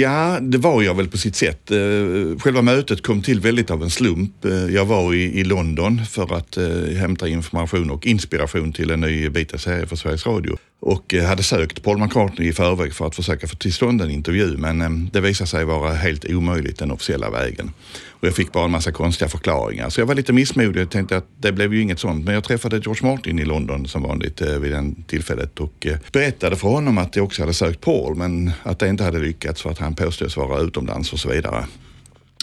Ja, 0.00 0.38
det 0.40 0.58
var 0.58 0.82
jag 0.82 0.94
väl 0.94 1.03
på 1.10 1.18
sitt 1.18 1.36
sätt. 1.36 1.70
Eh, 1.70 2.38
själva 2.38 2.62
mötet 2.62 3.02
kom 3.02 3.22
till 3.22 3.40
väldigt 3.40 3.70
av 3.70 3.82
en 3.82 3.90
slump. 3.90 4.44
Eh, 4.44 4.52
jag 4.52 4.84
var 4.84 5.14
i, 5.14 5.40
i 5.40 5.44
London 5.44 6.00
för 6.10 6.36
att 6.36 6.56
eh, 6.56 6.96
hämta 6.98 7.28
information 7.28 7.90
och 7.90 8.06
inspiration 8.06 8.72
till 8.72 8.90
en 8.90 9.00
ny 9.00 9.28
Beatles-serie 9.28 9.86
för 9.86 9.96
Sveriges 9.96 10.26
Radio 10.26 10.56
och 10.86 11.14
eh, 11.14 11.24
hade 11.24 11.42
sökt 11.42 11.82
Paul 11.82 11.98
McCartney 11.98 12.48
i 12.48 12.52
förväg 12.52 12.94
för 12.94 13.06
att 13.06 13.14
försöka 13.16 13.46
få 13.46 13.56
till 13.56 13.72
stånd 13.72 14.02
en 14.02 14.10
intervju 14.10 14.56
men 14.56 14.80
eh, 14.80 14.90
det 15.12 15.20
visade 15.20 15.48
sig 15.48 15.64
vara 15.64 15.92
helt 15.92 16.24
omöjligt 16.24 16.78
den 16.78 16.90
officiella 16.90 17.30
vägen. 17.30 17.72
Och 18.08 18.26
jag 18.28 18.34
fick 18.34 18.52
bara 18.52 18.64
en 18.64 18.70
massa 18.70 18.92
konstiga 18.92 19.28
förklaringar. 19.28 19.90
Så 19.90 20.00
jag 20.00 20.06
var 20.06 20.14
lite 20.14 20.32
missmodig 20.32 20.82
och 20.82 20.90
tänkte 20.90 21.16
att 21.16 21.26
det 21.38 21.52
blev 21.52 21.74
ju 21.74 21.82
inget 21.82 21.98
sånt. 21.98 22.24
Men 22.24 22.34
jag 22.34 22.44
träffade 22.44 22.78
George 22.78 23.10
Martin 23.10 23.38
i 23.38 23.44
London 23.44 23.88
som 23.88 24.02
vanligt 24.02 24.40
eh, 24.40 24.58
vid 24.58 24.72
det 24.72 24.94
tillfället 25.06 25.60
och 25.60 25.86
berättade 26.12 26.56
för 26.56 26.68
honom 26.68 26.98
att 26.98 27.16
jag 27.16 27.24
också 27.24 27.42
hade 27.42 27.54
sökt 27.54 27.80
Paul 27.80 28.16
men 28.16 28.52
att 28.62 28.78
det 28.78 28.88
inte 28.88 29.04
hade 29.04 29.18
lyckats 29.18 29.62
för 29.62 29.70
att 29.70 29.78
han 29.78 29.94
påstås 29.94 30.36
vara 30.36 30.60
utomlands 30.60 31.12
och 31.12 31.18
så 31.18 31.28
vidare. 31.28 31.66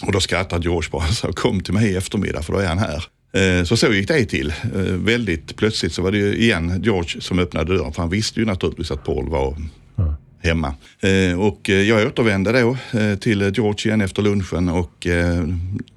Och 0.02 0.12
då 0.12 0.20
skrattade 0.20 0.64
George 0.64 0.90
bara 0.92 1.04
och 1.08 1.14
sa 1.14 1.32
kom 1.32 1.62
till 1.62 1.74
mig 1.74 1.92
i 1.92 1.96
eftermiddag 1.96 2.42
för 2.42 2.54
då 2.54 2.60
är 2.60 2.68
han 2.68 2.78
här. 2.78 3.06
Eh, 3.34 3.64
så 3.64 3.78
så 3.78 3.94
gick 3.94 4.08
det 4.08 4.26
till. 4.26 4.54
Eh, 4.76 4.82
väldigt 4.82 5.56
plötsligt 5.56 5.94
så 5.94 6.02
var 6.02 6.12
det 6.12 6.18
ju 6.18 6.36
igen 6.36 6.82
George 6.84 7.22
som 7.22 7.40
öppnade 7.40 7.76
dörren 7.78 7.94
för 7.94 8.02
han 8.02 8.10
visste 8.10 8.40
ju 8.40 8.46
naturligtvis 8.46 8.92
att 8.92 9.04
Paul 9.04 9.30
var 9.30 9.56
hemma. 10.44 10.76
Eh, 11.02 11.40
och 11.40 11.70
jag 11.70 12.08
återvände 12.08 12.62
då 12.62 12.78
till 13.20 13.42
George 13.42 13.88
igen 13.88 14.02
efter 14.02 14.22
lunchen 14.22 14.70
och 14.70 15.08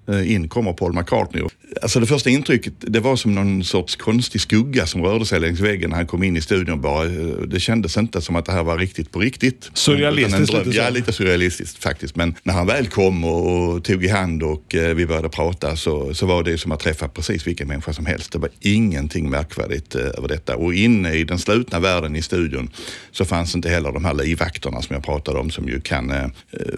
in 0.08 0.48
kommer 0.48 0.72
Paul 0.72 0.92
McCartney. 0.92 1.42
Alltså 1.82 2.00
det 2.00 2.06
första 2.06 2.30
intrycket, 2.30 2.74
det 2.78 3.00
var 3.00 3.16
som 3.16 3.34
någon 3.34 3.64
sorts 3.64 3.96
konstig 3.96 4.40
skugga 4.40 4.86
som 4.86 5.02
rörde 5.02 5.26
sig 5.26 5.40
längs 5.40 5.60
väggen 5.60 5.90
när 5.90 5.96
han 5.96 6.06
kom 6.06 6.22
in 6.22 6.36
i 6.36 6.40
studion 6.40 6.80
bara. 6.80 7.04
Det 7.46 7.60
kändes 7.60 7.96
inte 7.96 8.20
som 8.20 8.36
att 8.36 8.44
det 8.44 8.52
här 8.52 8.62
var 8.62 8.78
riktigt 8.78 9.12
på 9.12 9.18
riktigt. 9.18 9.70
Surrealistiskt 9.74 10.52
lite 10.52 10.72
så. 10.72 10.78
Ja, 10.78 10.90
lite 10.90 11.12
surrealistiskt 11.12 11.82
faktiskt. 11.82 12.16
Men 12.16 12.34
när 12.42 12.54
han 12.54 12.66
väl 12.66 12.86
kom 12.86 13.24
och, 13.24 13.74
och 13.74 13.84
tog 13.84 14.04
i 14.04 14.08
hand 14.08 14.42
och 14.42 14.74
eh, 14.74 14.94
vi 14.94 15.06
började 15.06 15.28
prata 15.28 15.76
så, 15.76 16.14
så 16.14 16.26
var 16.26 16.42
det 16.42 16.58
som 16.58 16.72
att 16.72 16.80
träffa 16.80 17.08
precis 17.08 17.46
vilken 17.46 17.68
människa 17.68 17.92
som 17.92 18.06
helst. 18.06 18.32
Det 18.32 18.38
var 18.38 18.50
ingenting 18.60 19.30
märkvärdigt 19.30 19.94
eh, 19.94 20.00
över 20.00 20.28
detta. 20.28 20.56
Och 20.56 20.74
inne 20.74 21.12
i 21.14 21.24
den 21.24 21.38
slutna 21.38 21.80
världen 21.80 22.16
i 22.16 22.22
studion 22.22 22.70
så 23.10 23.24
fanns 23.24 23.54
inte 23.54 23.68
heller 23.68 23.92
de 23.92 24.04
här 24.04 24.14
livvakterna 24.14 24.82
som 24.82 24.94
jag 24.94 25.04
pratade 25.04 25.38
om 25.38 25.50
som 25.50 25.68
ju 25.68 25.80
kan 25.80 26.10
eh, 26.10 26.26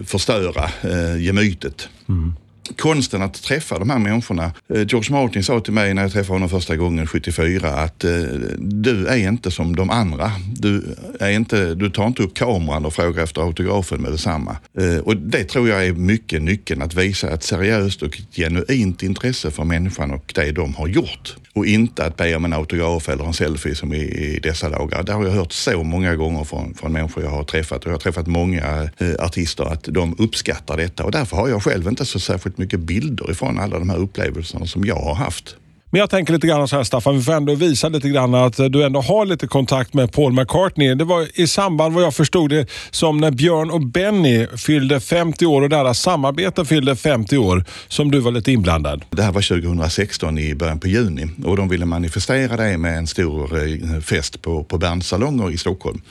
förstöra 0.05 0.69
eh, 0.81 1.21
gemytet. 1.21 1.89
Mm 2.09 2.33
konsten 2.75 3.21
att 3.21 3.43
träffa 3.43 3.79
de 3.79 3.89
här 3.89 3.99
människorna. 3.99 4.51
Eh, 4.73 4.85
George 4.87 5.11
Martin 5.11 5.43
sa 5.43 5.59
till 5.59 5.73
mig 5.73 5.93
när 5.93 6.01
jag 6.01 6.11
träffade 6.11 6.35
honom 6.35 6.49
första 6.49 6.75
gången 6.75 7.07
74 7.07 7.69
att 7.69 8.03
eh, 8.03 8.11
du 8.57 9.07
är 9.07 9.17
inte 9.17 9.51
som 9.51 9.75
de 9.75 9.89
andra. 9.89 10.31
Du, 10.59 10.95
är 11.19 11.31
inte, 11.31 11.75
du 11.75 11.89
tar 11.89 12.07
inte 12.07 12.23
upp 12.23 12.33
kameran 12.33 12.85
och 12.85 12.93
frågar 12.93 13.23
efter 13.23 13.41
autografen 13.41 14.01
med 14.01 14.11
detsamma. 14.11 14.57
Eh, 14.79 14.97
och 14.97 15.17
det 15.17 15.43
tror 15.43 15.69
jag 15.69 15.85
är 15.85 15.93
mycket 15.93 16.41
nyckeln 16.41 16.81
att 16.81 16.93
visa 16.93 17.33
ett 17.33 17.43
seriöst 17.43 18.01
och 18.01 18.21
genuint 18.31 19.03
intresse 19.03 19.51
för 19.51 19.63
människan 19.63 20.11
och 20.11 20.31
det 20.35 20.51
de 20.51 20.75
har 20.75 20.87
gjort. 20.87 21.35
Och 21.53 21.65
inte 21.65 22.05
att 22.05 22.17
be 22.17 22.35
om 22.35 22.45
en 22.45 22.53
autograf 22.53 23.09
eller 23.09 23.23
en 23.23 23.33
selfie 23.33 23.75
som 23.75 23.93
i, 23.93 23.97
i 23.97 24.39
dessa 24.43 24.69
dagar. 24.69 25.03
Det 25.03 25.13
har 25.13 25.25
jag 25.25 25.31
hört 25.31 25.51
så 25.51 25.83
många 25.83 26.15
gånger 26.15 26.43
från, 26.43 26.73
från 26.73 26.91
människor 26.91 27.23
jag 27.23 27.31
har 27.31 27.43
träffat 27.43 27.83
och 27.83 27.87
jag 27.87 27.93
har 27.93 27.99
träffat 27.99 28.27
många 28.27 28.89
artister 29.19 29.63
att 29.63 29.83
de 29.83 30.15
uppskattar 30.17 30.77
detta 30.77 31.03
och 31.03 31.11
därför 31.11 31.37
har 31.37 31.49
jag 31.49 31.63
själv 31.63 31.87
inte 31.87 32.05
så 32.05 32.19
särskilt 32.19 32.56
mycket 32.57 32.79
bilder 32.79 33.31
ifrån 33.31 33.59
alla 33.59 33.79
de 33.79 33.89
här 33.89 33.97
upplevelserna 33.97 34.65
som 34.65 34.85
jag 34.85 34.95
har 34.95 35.15
haft. 35.15 35.55
Men 35.89 35.99
jag 35.99 36.09
tänker 36.09 36.33
lite 36.33 36.47
grann 36.47 36.67
så 36.67 36.75
här 36.75 36.83
Staffan, 36.83 37.17
vi 37.17 37.23
får 37.23 37.33
ändå 37.33 37.55
visa 37.55 37.89
lite 37.89 38.09
grann 38.09 38.33
att 38.33 38.57
du 38.57 38.85
ändå 38.85 39.01
har 39.01 39.25
lite 39.25 39.47
kontakt 39.47 39.93
med 39.93 40.11
Paul 40.11 40.33
McCartney. 40.33 40.95
Det 40.95 41.03
var 41.03 41.27
i 41.39 41.47
samband, 41.47 41.93
vad 41.93 42.03
jag 42.03 42.13
förstod 42.13 42.49
det, 42.49 42.67
som 42.91 43.17
när 43.17 43.31
Björn 43.31 43.71
och 43.71 43.81
Benny 43.81 44.47
fyllde 44.57 44.99
50 44.99 45.45
år 45.45 45.61
och 45.61 45.69
deras 45.69 45.99
samarbete 45.99 46.65
fyllde 46.65 46.95
50 46.95 47.37
år, 47.37 47.65
som 47.87 48.11
du 48.11 48.19
var 48.19 48.31
lite 48.31 48.51
inblandad. 48.51 49.05
Det 49.09 49.21
här 49.21 49.31
var 49.31 49.41
2016 49.41 50.37
i 50.37 50.55
början 50.55 50.79
på 50.79 50.87
juni 50.87 51.27
och 51.45 51.57
de 51.57 51.69
ville 51.69 51.85
manifestera 51.85 52.57
det 52.57 52.77
med 52.77 52.97
en 52.97 53.07
stor 53.07 53.57
eh, 53.57 53.99
fest 53.99 54.41
på, 54.41 54.63
på 54.63 54.77
Berns 54.77 55.07
salonger 55.07 55.51
i 55.51 55.57
Stockholm. 55.57 56.01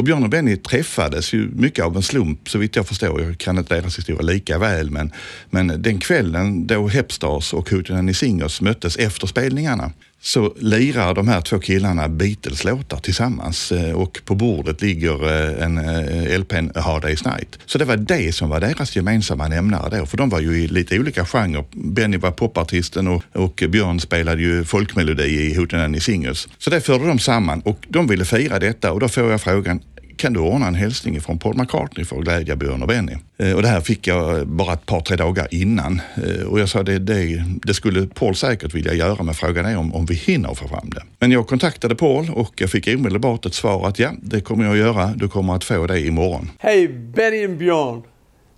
Och 0.00 0.04
Björn 0.04 0.22
och 0.22 0.30
Benny 0.30 0.56
träffades 0.56 1.32
ju 1.32 1.50
mycket 1.54 1.84
av 1.84 1.96
en 1.96 2.02
slump 2.02 2.48
så 2.48 2.58
vitt 2.58 2.76
jag 2.76 2.86
förstår. 2.86 3.22
Jag 3.22 3.38
kan 3.38 3.58
inte 3.58 3.74
deras 3.74 3.98
historia 3.98 4.22
lika 4.22 4.58
väl 4.58 4.90
men, 4.90 5.12
men 5.50 5.82
den 5.82 5.98
kvällen 5.98 6.66
då 6.66 6.88
Hepstars 6.88 7.54
och 7.54 7.70
Hootenanny 7.70 8.14
Singers 8.14 8.60
möttes 8.60 8.96
efter 8.96 9.26
spelningarna 9.26 9.92
så 10.22 10.54
lirar 10.58 11.14
de 11.14 11.28
här 11.28 11.40
två 11.40 11.58
killarna 11.58 12.08
Beatles-låtar 12.08 12.96
tillsammans 12.96 13.72
eh, 13.72 13.92
och 13.92 14.20
på 14.24 14.34
bordet 14.34 14.82
ligger 14.82 15.24
eh, 15.24 15.64
en 15.64 15.78
eh, 15.78 16.40
LP, 16.40 16.52
A 16.52 16.80
Hard 16.80 17.04
Day's 17.04 17.34
Night. 17.34 17.58
Så 17.66 17.78
det 17.78 17.84
var 17.84 17.96
det 17.96 18.34
som 18.34 18.48
var 18.48 18.60
deras 18.60 18.96
gemensamma 18.96 19.48
nämnare 19.48 19.98
då, 19.98 20.06
för 20.06 20.16
de 20.16 20.28
var 20.28 20.40
ju 20.40 20.62
i 20.62 20.68
lite 20.68 20.98
olika 20.98 21.24
genrer. 21.24 21.64
Benny 21.72 22.16
var 22.16 22.30
popartisten 22.30 23.08
och, 23.08 23.22
och 23.32 23.64
Björn 23.68 24.00
spelade 24.00 24.42
ju 24.42 24.64
folkmelodi 24.64 25.22
i 25.22 25.54
Hootenanny 25.54 26.00
Singers. 26.00 26.48
Så 26.58 26.70
det 26.70 26.80
förde 26.80 27.06
de 27.06 27.18
samman 27.18 27.60
och 27.60 27.86
de 27.88 28.06
ville 28.06 28.24
fira 28.24 28.58
detta 28.58 28.92
och 28.92 29.00
då 29.00 29.08
får 29.08 29.30
jag 29.30 29.40
frågan, 29.40 29.80
kan 30.20 30.32
du 30.32 30.40
ordna 30.40 30.66
en 30.66 30.74
hälsning 30.74 31.20
från 31.20 31.38
Paul 31.38 31.56
McCartney 31.56 32.04
för 32.04 32.16
att 32.16 32.24
glädja 32.24 32.56
Björn 32.56 32.82
och 32.82 32.88
Benny? 32.88 33.12
Eh, 33.38 33.52
och 33.52 33.62
det 33.62 33.68
här 33.68 33.80
fick 33.80 34.06
jag 34.06 34.38
eh, 34.38 34.44
bara 34.44 34.72
ett 34.72 34.86
par, 34.86 35.00
tre 35.00 35.16
dagar 35.16 35.48
innan. 35.50 36.00
Eh, 36.16 36.46
och 36.46 36.60
jag 36.60 36.68
sa 36.68 36.82
det, 36.82 36.98
det, 36.98 37.44
det 37.62 37.74
skulle 37.74 38.06
Paul 38.06 38.34
säkert 38.34 38.74
vilja 38.74 38.94
göra, 38.94 39.22
men 39.22 39.34
frågan 39.34 39.66
är 39.66 39.76
om, 39.76 39.94
om 39.94 40.06
vi 40.06 40.14
hinner 40.14 40.54
få 40.54 40.68
fram 40.68 40.90
det. 40.90 41.02
Men 41.18 41.30
jag 41.30 41.46
kontaktade 41.46 41.94
Paul 41.94 42.30
och 42.30 42.52
jag 42.56 42.70
fick 42.70 42.88
omedelbart 42.88 43.46
ett 43.46 43.54
svar 43.54 43.88
att 43.88 43.98
ja, 43.98 44.10
det 44.22 44.40
kommer 44.40 44.64
jag 44.64 44.72
att 44.72 44.78
göra. 44.78 45.06
Du 45.16 45.28
kommer 45.28 45.54
att 45.54 45.64
få 45.64 45.86
det 45.86 46.00
imorgon. 46.00 46.50
Hej, 46.58 46.88
Benny 46.88 47.46
och 47.46 47.50
Björn. 47.50 48.02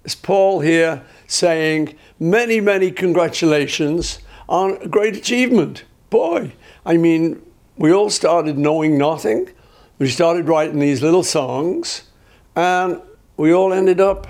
It's 0.05 0.27
Paul 0.27 0.65
here 0.65 0.99
saying 1.27 1.89
many, 2.19 2.61
many 2.61 2.91
congratulations 2.91 4.21
on 4.47 4.73
a 4.73 4.87
great 4.87 5.17
achievement. 5.17 5.85
Boy, 6.11 6.51
I 6.93 6.99
mean, 6.99 7.37
we 7.77 7.93
all 7.95 8.11
started 8.11 8.55
knowing 8.55 8.99
nothing. 8.99 9.47
We 9.99 10.09
started 10.09 10.49
writing 10.49 10.79
these 10.79 11.03
little 11.03 11.23
songs, 11.23 12.03
and 12.57 13.01
we 13.37 13.53
all 13.53 13.73
ended 13.73 14.01
up 14.01 14.27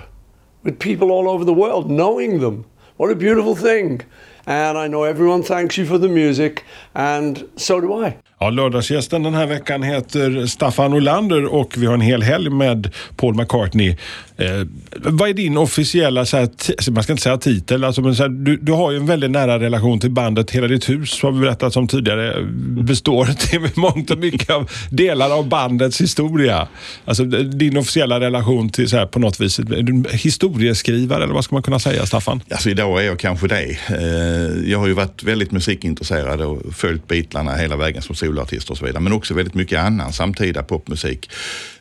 with 0.63 0.79
people 0.79 1.11
all 1.11 1.29
over 1.29 1.43
the 1.43 1.53
world 1.53 1.89
knowing 1.89 2.39
them. 2.39 2.65
What 2.97 3.11
a 3.11 3.15
beautiful 3.15 3.55
thing. 3.55 4.01
And 4.45 4.77
I 4.77 4.87
know 4.87 5.03
everyone 5.03 5.41
thanks 5.43 5.77
you 5.77 5.85
for 5.85 5.97
the 5.97 6.09
music, 6.09 6.63
and 6.93 7.49
so 7.55 7.79
do 7.79 7.93
I. 8.03 8.17
Ja, 8.43 8.49
lördagsgästen 8.49 9.23
den 9.23 9.33
här 9.33 9.45
veckan 9.45 9.83
heter 9.83 10.45
Staffan 10.45 10.93
Olander 10.93 11.45
och 11.45 11.73
vi 11.77 11.85
har 11.85 11.93
en 11.93 12.01
hel 12.01 12.23
helg 12.23 12.49
med 12.49 12.91
Paul 13.15 13.35
McCartney. 13.35 13.97
Eh, 14.37 14.67
vad 14.95 15.29
är 15.29 15.33
din 15.33 15.57
officiella, 15.57 16.25
så 16.25 16.37
här, 16.37 16.43
alltså, 16.43 16.91
man 16.91 17.03
ska 17.03 17.13
inte 17.13 17.23
säga 17.23 17.37
titel, 17.37 17.83
alltså, 17.83 18.01
men 18.01 18.15
så 18.15 18.23
här, 18.23 18.29
du, 18.29 18.57
du 18.57 18.71
har 18.71 18.91
ju 18.91 18.97
en 18.97 19.05
väldigt 19.05 19.31
nära 19.31 19.59
relation 19.59 19.99
till 19.99 20.11
bandet. 20.11 20.51
Hela 20.51 20.67
ditt 20.67 20.89
hus, 20.89 21.23
har 21.23 21.31
vi 21.31 21.39
berättat 21.39 21.75
om 21.75 21.87
tidigare, 21.87 22.43
består 22.83 23.25
till 23.49 23.69
mångt 23.75 24.11
och 24.11 24.17
mycket 24.17 24.49
av 24.49 24.71
delar 24.89 25.37
av 25.37 25.47
bandets 25.47 26.01
historia. 26.01 26.67
Alltså 27.05 27.23
din 27.25 27.77
officiella 27.77 28.19
relation 28.19 28.69
till, 28.69 28.89
så 28.89 28.97
här, 28.97 29.05
på 29.05 29.19
något 29.19 29.39
vis, 29.39 29.59
eh, 29.59 29.65
historieskrivare 30.11 31.23
eller 31.23 31.33
vad 31.33 31.43
ska 31.43 31.55
man 31.55 31.63
kunna 31.63 31.79
säga, 31.79 32.05
Staffan? 32.05 32.41
Alltså 32.51 32.69
idag 32.69 33.01
är 33.01 33.05
jag 33.05 33.19
kanske 33.19 33.47
det. 33.47 33.77
Eh, 33.89 34.71
jag 34.71 34.79
har 34.79 34.87
ju 34.87 34.93
varit 34.93 35.23
väldigt 35.23 35.51
musikintresserad 35.51 36.41
och 36.41 36.75
följt 36.75 37.07
Beatlarna 37.07 37.55
hela 37.55 37.75
vägen 37.75 38.01
som 38.01 38.15
soloartist 38.33 38.69
och 38.69 38.77
så 38.77 38.85
vidare. 38.85 39.03
Men 39.03 39.13
också 39.13 39.33
väldigt 39.33 39.53
mycket 39.53 39.79
annan 39.79 40.13
samtida 40.13 40.63
popmusik. 40.63 41.29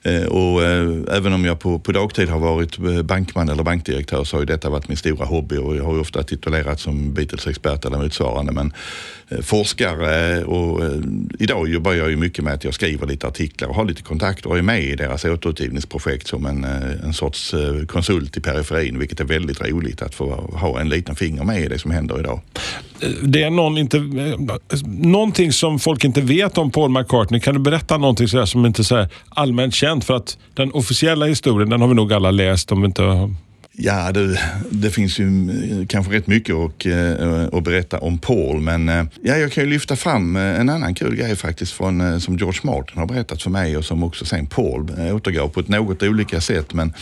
Eh, 0.02 0.24
och 0.24 0.62
eh, 0.62 1.16
även 1.16 1.32
om 1.32 1.44
jag 1.44 1.60
på, 1.60 1.78
på 1.78 1.92
dagtid 1.92 2.28
har 2.28 2.38
varit 2.38 2.78
eh, 2.78 3.02
bankman 3.02 3.48
eller 3.48 3.62
bankdirektör 3.62 4.24
så 4.24 4.36
har 4.36 4.42
ju 4.42 4.46
detta 4.46 4.70
varit 4.70 4.88
min 4.88 4.96
stora 4.96 5.24
hobby 5.24 5.56
och 5.56 5.76
jag 5.76 5.84
har 5.84 5.94
ju 5.94 6.00
ofta 6.00 6.22
titulerats 6.22 6.82
som 6.82 7.14
Beatles-expert 7.14 7.84
eller 7.84 7.98
motsvarande. 7.98 8.52
Men 8.52 8.72
forskare 9.42 10.44
och 10.44 10.80
idag 11.38 11.68
jobbar 11.68 11.92
jag 11.92 12.10
ju 12.10 12.16
mycket 12.16 12.44
med 12.44 12.54
att 12.54 12.64
jag 12.64 12.74
skriver 12.74 13.06
lite 13.06 13.26
artiklar 13.26 13.68
och 13.68 13.74
har 13.74 13.84
lite 13.84 14.02
kontakter 14.02 14.50
och 14.50 14.58
är 14.58 14.62
med 14.62 14.84
i 14.84 14.96
deras 14.96 15.24
återutgivningsprojekt 15.24 16.26
som 16.26 16.46
en, 16.46 16.64
en 17.04 17.12
sorts 17.12 17.54
konsult 17.86 18.36
i 18.36 18.40
periferin, 18.40 18.98
vilket 18.98 19.20
är 19.20 19.24
väldigt 19.24 19.60
roligt 19.60 20.02
att 20.02 20.14
få 20.14 20.30
ha 20.52 20.80
en 20.80 20.88
liten 20.88 21.14
finger 21.14 21.44
med 21.44 21.60
i 21.62 21.68
det 21.68 21.78
som 21.78 21.90
händer 21.90 22.20
idag. 22.20 22.40
Det 23.22 23.42
är 23.42 23.50
någon 23.50 23.78
inte, 23.78 23.98
någonting 24.86 25.52
som 25.52 25.78
folk 25.78 26.04
inte 26.04 26.20
vet 26.20 26.58
om 26.58 26.70
Paul 26.70 26.90
McCartney. 26.90 27.40
Kan 27.40 27.54
du 27.54 27.60
berätta 27.60 27.98
någonting 27.98 28.28
sådär 28.28 28.46
som 28.46 28.66
inte 28.66 28.94
är 28.96 29.08
allmänt 29.28 29.74
känt? 29.74 30.04
För 30.04 30.16
att 30.16 30.38
den 30.54 30.72
officiella 30.72 31.26
historien, 31.26 31.70
den 31.70 31.80
har 31.80 31.88
vi 31.88 31.94
nog 31.94 32.12
alla 32.12 32.30
läst 32.30 32.72
om 32.72 32.80
vi 32.80 32.86
inte 32.86 33.02
har... 33.02 33.34
Ja, 33.74 34.12
det, 34.12 34.40
det, 34.70 34.90
finns 34.90 35.18
ju 35.18 35.26
kanske 35.88 36.12
rätt 36.12 36.26
mycket 36.26 36.54
att, 36.54 36.86
eh, 36.86 37.48
att 37.52 37.64
berätta 37.64 37.98
om 37.98 38.18
Paul, 38.18 38.60
men 38.60 38.88
eh, 38.88 39.04
ja, 39.22 39.36
jag 39.36 39.52
kan 39.52 39.64
ju 39.64 39.70
lyfta 39.70 39.96
fram 39.96 40.36
eh, 40.36 40.60
en 40.60 40.68
annan 40.68 40.94
kul 40.94 41.16
grej 41.16 41.36
faktiskt 41.36 41.72
från, 41.72 42.20
som 42.20 42.36
George 42.36 42.60
Martin 42.62 42.98
har 42.98 43.06
berättat 43.06 43.42
för 43.42 43.50
mig 43.50 43.76
och 43.76 43.84
som 43.84 44.02
också 44.02 44.24
sen 44.24 44.46
Paul 44.46 44.90
återgav 45.12 45.48
på 45.48 45.60
ett 45.60 45.68
något 45.68 46.02
olika 46.02 46.40
sätt. 46.40 46.74
Men 46.74 46.92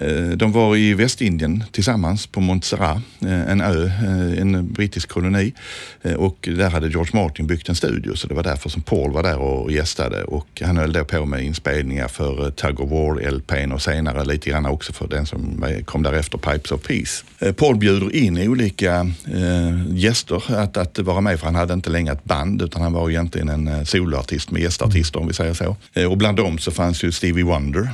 Eh, 0.00 0.36
de 0.36 0.52
var 0.52 0.76
i 0.76 0.94
Västindien 0.94 1.64
tillsammans 1.72 2.26
på 2.26 2.40
Montserrat, 2.40 3.02
eh, 3.22 3.50
en 3.50 3.60
ö, 3.60 3.84
eh, 3.84 4.40
en 4.40 4.72
brittisk 4.72 5.08
koloni. 5.08 5.52
Och 6.16 6.48
där 6.56 6.70
hade 6.70 6.88
George 6.88 7.22
Martin 7.22 7.46
byggt 7.46 7.68
en 7.68 7.74
studio 7.74 8.14
så 8.14 8.28
det 8.28 8.34
var 8.34 8.42
därför 8.42 8.68
som 8.70 8.82
Paul 8.82 9.12
var 9.12 9.22
där 9.22 9.38
och 9.38 9.72
gästade. 9.72 10.24
Och 10.24 10.62
han 10.64 10.76
höll 10.76 10.92
då 10.92 11.04
på 11.04 11.26
med 11.26 11.44
inspelningar 11.44 12.08
för 12.08 12.50
Tug 12.50 12.80
of 12.80 12.90
War-LPn 12.90 13.72
och 13.72 13.82
senare 13.82 14.24
lite 14.24 14.50
grann 14.50 14.66
också 14.66 14.92
för 14.92 15.08
den 15.08 15.26
som 15.26 15.64
kom 15.84 16.02
därefter, 16.02 16.38
Pipes 16.38 16.72
of 16.72 16.82
Peace. 16.82 17.52
Paul 17.52 17.76
bjuder 17.76 18.16
in 18.16 18.38
olika 18.38 19.10
gäster 19.88 20.42
att, 20.56 20.76
att 20.76 20.98
vara 20.98 21.20
med 21.20 21.38
för 21.38 21.46
han 21.46 21.54
hade 21.54 21.74
inte 21.74 21.90
längre 21.90 22.12
ett 22.12 22.24
band 22.24 22.62
utan 22.62 22.82
han 22.82 22.92
var 22.92 23.10
egentligen 23.10 23.48
en 23.48 23.86
soloartist 23.86 24.50
med 24.50 24.62
gästartister 24.62 25.20
om 25.20 25.26
vi 25.26 25.34
säger 25.34 25.54
så. 25.54 25.76
Och 26.08 26.16
bland 26.16 26.36
dem 26.36 26.58
så 26.58 26.70
fanns 26.70 27.04
ju 27.04 27.12
Stevie 27.12 27.44
Wonder 27.44 27.90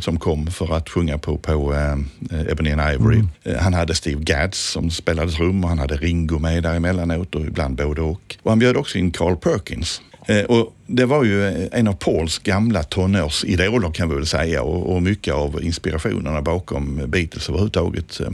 som 0.00 0.18
kom 0.18 0.46
för 0.46 0.76
att 0.76 0.88
sjunga 0.88 1.18
på, 1.18 1.25
på 1.34 1.74
äh, 1.74 2.50
Ebony 2.50 2.72
and 2.72 2.80
Ivory. 2.94 3.16
Mm. 3.16 3.28
Eh, 3.44 3.56
han 3.56 3.74
hade 3.74 3.94
Steve 3.94 4.22
Gads 4.22 4.58
som 4.58 4.90
spelade 4.90 5.32
trum 5.32 5.64
och 5.64 5.68
han 5.68 5.78
hade 5.78 5.96
Ringo 5.96 6.38
med 6.38 6.62
där 6.62 6.74
emellanåt 6.74 7.34
och 7.34 7.40
ibland 7.40 7.76
både 7.76 8.02
och. 8.02 8.36
Och 8.42 8.50
han 8.50 8.58
bjöd 8.58 8.76
också 8.76 8.98
in 8.98 9.10
Carl 9.10 9.36
Perkins. 9.36 10.02
Eh, 10.26 10.44
och 10.44 10.76
det 10.86 11.04
var 11.04 11.24
ju 11.24 11.46
eh, 11.46 11.68
en 11.72 11.88
av 11.88 11.92
Pauls 11.92 12.38
gamla 12.38 12.82
tonårsidoler 12.82 13.90
kan 13.90 14.08
vi 14.08 14.14
väl 14.14 14.26
säga 14.26 14.62
och, 14.62 14.94
och, 14.94 15.02
mycket 15.02 15.34
av 15.34 15.64
inspirationerna 15.64 16.42
bakom 16.42 17.02
Beatles 17.06 17.48
överhuvudtaget. 17.48 18.20
Eh, 18.20 18.30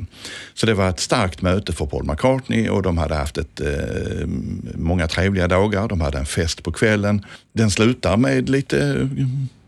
så 0.54 0.66
det 0.66 0.74
var 0.74 0.88
ett 0.88 1.00
starkt 1.00 1.42
möte 1.42 1.72
för 1.72 1.86
Paul 1.86 2.04
McCartney 2.04 2.68
och 2.68 2.82
de 2.82 2.98
hade 2.98 3.14
haft 3.14 3.38
ett, 3.38 3.60
många 4.74 5.08
trevliga 5.08 5.48
dagar. 5.48 5.88
De 5.88 6.00
hade 6.00 6.18
en 6.18 6.26
fest 6.26 6.62
på 6.62 6.72
kvällen. 6.72 7.24
Den 7.52 7.70
slutar 7.70 8.16
med 8.16 8.48
lite 8.48 9.08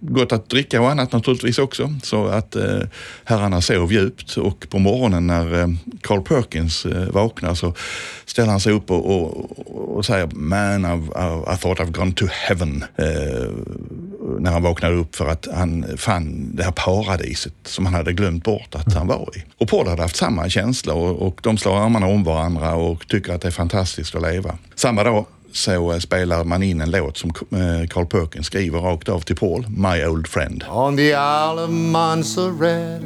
gott 0.09 0.33
att 0.33 0.49
dricka 0.49 0.81
och 0.81 0.90
annat 0.90 1.12
naturligtvis 1.12 1.59
också. 1.59 1.95
Så 2.02 2.26
att 2.26 2.57
eh, 2.57 2.81
herrarna 3.25 3.61
sov 3.61 3.93
djupt 3.93 4.37
och 4.37 4.66
på 4.71 4.78
morgonen 4.78 5.26
när 5.26 5.61
eh, 5.61 5.69
Carl 6.00 6.23
Perkins 6.23 6.87
eh, 6.87 7.09
vaknar 7.09 7.54
så 7.54 7.75
ställer 8.25 8.50
han 8.50 8.61
sig 8.61 8.73
upp 8.73 8.90
och, 8.90 9.07
och, 9.07 9.63
och 9.94 10.04
säger 10.04 10.26
Man, 10.26 10.86
I've, 10.86 11.04
I, 11.04 11.54
I 11.54 11.56
thought 11.56 11.80
I've 11.80 11.90
gone 11.90 12.12
to 12.12 12.26
heaven. 12.30 12.84
Eh, 12.96 13.50
när 14.38 14.50
han 14.50 14.62
vaknade 14.62 14.94
upp 14.94 15.16
för 15.16 15.28
att 15.28 15.48
han 15.54 15.86
fann 15.96 16.56
det 16.56 16.62
här 16.62 16.70
paradiset 16.70 17.54
som 17.64 17.86
han 17.86 17.94
hade 17.94 18.12
glömt 18.12 18.44
bort 18.44 18.74
att 18.74 18.94
han 18.94 19.06
var 19.06 19.28
i. 19.36 19.44
Och 19.58 19.68
Paul 19.68 19.88
hade 19.88 20.02
haft 20.02 20.16
samma 20.16 20.48
känsla 20.48 20.94
och, 20.94 21.26
och 21.26 21.40
de 21.42 21.58
slår 21.58 21.76
armarna 21.76 22.06
om 22.06 22.24
varandra 22.24 22.74
och 22.74 23.08
tycker 23.08 23.32
att 23.32 23.40
det 23.40 23.48
är 23.48 23.52
fantastiskt 23.52 24.14
att 24.14 24.22
leva. 24.22 24.58
Samma 24.74 25.04
dag 25.04 25.26
så 25.52 25.92
eh, 25.92 25.98
spelar 25.98 26.44
man 26.44 26.62
in 26.62 26.80
en 26.80 26.90
låt 26.90 27.16
som 27.16 27.30
eh, 27.30 27.88
Carl 27.88 28.06
Perkins 28.06 28.46
skriver 28.46 28.78
rakt 28.78 29.08
av 29.08 29.20
till 29.20 29.36
Paul, 29.36 29.66
My 29.68 30.04
Old 30.04 30.26
Friend. 30.26 30.64
On 30.70 30.96
the 30.96 31.10
Isle 31.10 31.64
of 31.64 31.70
Montserrat 31.70 33.02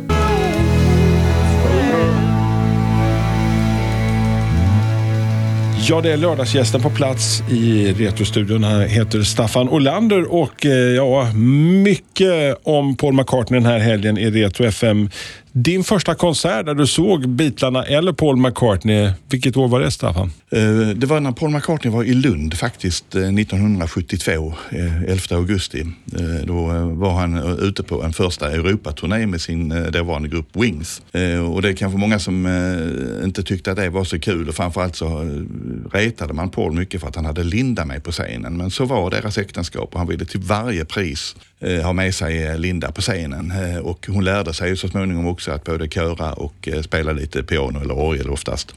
Ja, 5.91 6.01
det 6.01 6.13
är 6.13 6.17
lördagsgästen 6.17 6.81
på 6.81 6.91
plats 6.91 7.43
i 7.51 7.93
Retrostudion. 7.93 8.65
Han 8.65 8.81
heter 8.81 9.23
Staffan 9.23 9.69
Olander 9.69 10.35
och 10.35 10.67
eh, 10.67 10.73
ja, 10.73 11.33
mycket 11.85 12.59
om 12.63 12.97
Paul 12.97 13.15
McCartney 13.15 13.61
den 13.61 13.71
här 13.71 13.79
helgen 13.79 14.19
i 14.19 14.31
Retro 14.31 14.67
FM. 14.67 15.11
Din 15.65 15.85
första 15.85 16.15
konsert 16.15 16.67
där 16.67 16.75
du 16.75 16.87
såg 16.87 17.29
Beatlarna 17.29 17.85
eller 17.85 18.13
Paul 18.13 18.37
McCartney, 18.37 19.11
vilket 19.31 19.57
år 19.57 19.69
var 19.69 19.81
det 19.81 19.91
Staffan? 19.91 20.33
Eh, 20.51 20.89
det 20.97 21.07
var 21.07 21.21
när 21.21 21.33
Paul 21.33 21.51
McCartney 21.51 21.93
var 21.93 22.05
i 22.05 22.15
Lund 22.15 22.55
faktiskt 22.55 23.15
eh, 23.15 23.23
1972, 23.23 24.55
11 24.71 25.23
eh, 25.31 25.37
augusti. 25.37 25.87
Då 26.45 26.67
var 26.95 27.13
han 27.13 27.59
ute 27.59 27.83
på 27.83 28.03
en 28.03 28.13
första 28.13 28.53
Europaturné 28.53 29.27
med 29.27 29.41
sin 29.41 29.69
dåvarande 29.93 30.29
grupp 30.29 30.49
Wings. 30.53 31.03
Och 31.53 31.63
det 31.63 31.69
är 31.69 31.73
kanske 31.73 31.99
många 31.99 32.19
som 32.19 32.47
inte 33.25 33.43
tyckte 33.43 33.71
att 33.71 33.77
det 33.77 33.91
var 33.91 34.05
så 34.05 34.19
kul 34.19 34.49
och 34.49 34.55
framförallt 34.55 34.97
så 34.97 35.41
retade 35.93 36.33
man 36.33 36.51
Paul 36.51 36.73
mycket 36.73 37.01
för 37.01 37.09
att 37.09 37.17
han 37.17 37.25
hade 37.25 37.45
Linda 37.45 37.85
med 37.85 38.05
på 38.05 38.13
scenen. 38.13 38.57
Men 38.57 38.71
så 38.71 38.85
var 38.85 39.11
deras 39.11 39.39
äktenskap 39.39 39.93
och 39.93 39.99
han 39.99 40.09
ville 40.09 40.25
till 40.25 40.41
varje 40.41 40.85
pris 40.85 41.37
Eh, 41.61 41.83
ha 41.83 41.93
med 41.93 42.15
sig 42.15 42.47
eh, 42.47 42.59
Linda 42.59 42.93
på 42.93 43.01
scenen. 43.01 43.51
Eh, 43.51 43.79
och 43.79 44.07
hon 44.09 44.25
lärde 44.25 44.55
sig 44.55 44.77
så 44.77 44.89
småningom 44.89 45.27
också 45.27 45.53
att 45.53 45.65
både 45.65 45.89
köra 45.89 46.33
och 46.33 46.69
spela 46.83 47.13
lite 47.13 47.43
piano 47.43 47.81
eller 47.81 47.95
orgel 47.95 48.31
oftast. 48.31 48.75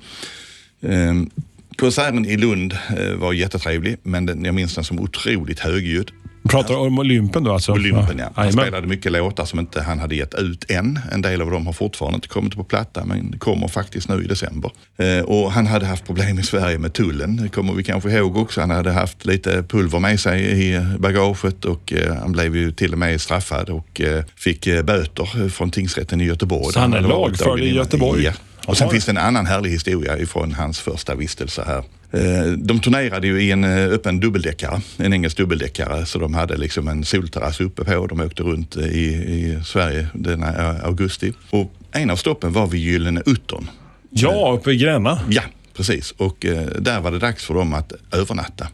Ehm, 0.82 1.30
konserten 1.76 2.26
i 2.26 2.38
Lund 2.38 2.78
var 3.16 3.34
jättetrevlig, 3.34 3.98
men 4.04 4.44
jag 4.46 4.56
minns 4.56 4.76
den 4.76 4.84
som 4.84 5.00
otroligt 5.00 5.60
högljudd. 5.60 6.12
Pratar 6.50 6.76
om 6.76 7.00
Olympen 7.00 7.44
då 7.44 7.54
alltså? 7.54 7.72
Olympen 7.72 8.18
ja. 8.18 8.32
Han 8.36 8.46
Jajamän. 8.46 8.66
spelade 8.66 8.88
mycket 8.88 9.12
låtar 9.12 9.46
som 9.46 9.60
inte 9.60 9.82
han 9.82 10.00
hade 10.00 10.16
gett 10.16 10.34
ut 10.34 10.72
än. 10.72 11.00
En 11.12 11.22
del 11.22 11.42
av 11.42 11.52
dem 11.52 11.66
har 11.66 11.74
fortfarande 11.74 12.16
inte 12.16 12.28
kommit 12.28 12.56
på 12.56 12.64
platta 12.64 13.06
men 13.06 13.40
kommer 13.40 13.68
faktiskt 13.68 14.10
nu 14.10 14.24
i 14.24 14.28
december. 14.28 14.72
Eh, 14.98 15.24
och 15.24 15.52
han 15.52 15.68
hade 15.68 15.86
haft 15.86 16.06
problem 16.06 16.40
i 16.40 16.44
Sverige 16.44 16.78
med 16.78 16.94
tullen. 16.94 17.38
Det 17.38 17.50
kommer 17.50 17.74
vi 17.74 17.84
kanske 17.84 18.12
ihåg 18.12 18.38
också. 18.38 18.62
Han 18.62 18.70
hade 18.70 18.92
haft 18.92 19.26
lite 19.26 19.64
pulver 19.64 20.00
med 20.00 20.20
sig 20.20 20.66
i 20.66 20.86
bagaget 21.00 21.66
och 21.66 21.94
eh, 21.94 22.16
han 22.16 22.32
blev 22.32 22.56
ju 22.56 22.72
till 22.72 22.94
och 22.94 23.00
med 23.00 23.22
straffad 23.22 23.70
och 23.70 24.02
eh, 24.02 24.24
fick 24.36 24.66
böter 24.84 25.50
från 25.50 25.72
tingsrätten 25.72 26.22
i 26.22 26.26
Göteborg. 26.26 26.74
Så 26.74 26.80
han 26.80 26.94
är 26.94 27.02
lagförd 27.02 27.60
i. 27.60 27.76
Göteborg? 27.76 28.24
Ja. 28.24 28.32
Och 28.66 28.78
sen 28.78 28.90
finns 28.90 29.06
det 29.06 29.12
en 29.12 29.18
annan 29.18 29.46
härlig 29.46 29.70
historia 29.70 30.18
ifrån 30.18 30.54
hans 30.54 30.80
första 30.80 31.16
vistelse 31.16 31.64
här. 31.68 31.84
Eh, 32.12 32.52
De 32.58 32.80
turnerade 32.80 33.28
ju 33.28 33.42
i 33.42 33.52
en 33.52 33.64
eh, 33.64 33.86
öppen 33.86 34.20
dubbeldäckare, 34.20 34.82
en 34.98 35.14
engelsk 35.14 35.38
dubbeldäckare, 35.38 36.06
så 36.06 36.20
de 36.20 36.34
hade 36.34 36.58
liksom 36.58 36.88
en 36.88 37.04
solterrass 37.06 37.62
uppe 37.62 37.84
på. 37.84 38.08
De 38.08 38.20
åkte 38.22 38.44
runt 38.44 38.78
i, 38.78 39.06
i 39.06 39.60
Sverige 39.66 40.08
denna 40.14 40.48
eh, 40.48 40.86
augusti. 40.86 41.34
Och 41.50 41.74
en 41.92 42.10
av 42.10 42.16
stoppen 42.16 42.54
var 42.54 42.68
vid 42.68 42.82
Gyllene 42.82 43.22
Uttern. 43.26 43.70
Ja, 44.10 44.58
uppe 44.60 44.72
i 44.72 44.78
Gränna. 44.78 45.20
Ja, 45.30 45.42
precis. 45.78 46.12
Och 46.12 46.38
där 46.80 47.02
var 47.02 47.12
det 47.12 47.20
dags 47.20 47.46
för 47.46 47.54
dem 47.54 47.74
att 47.74 47.94
övernatta 48.12 48.68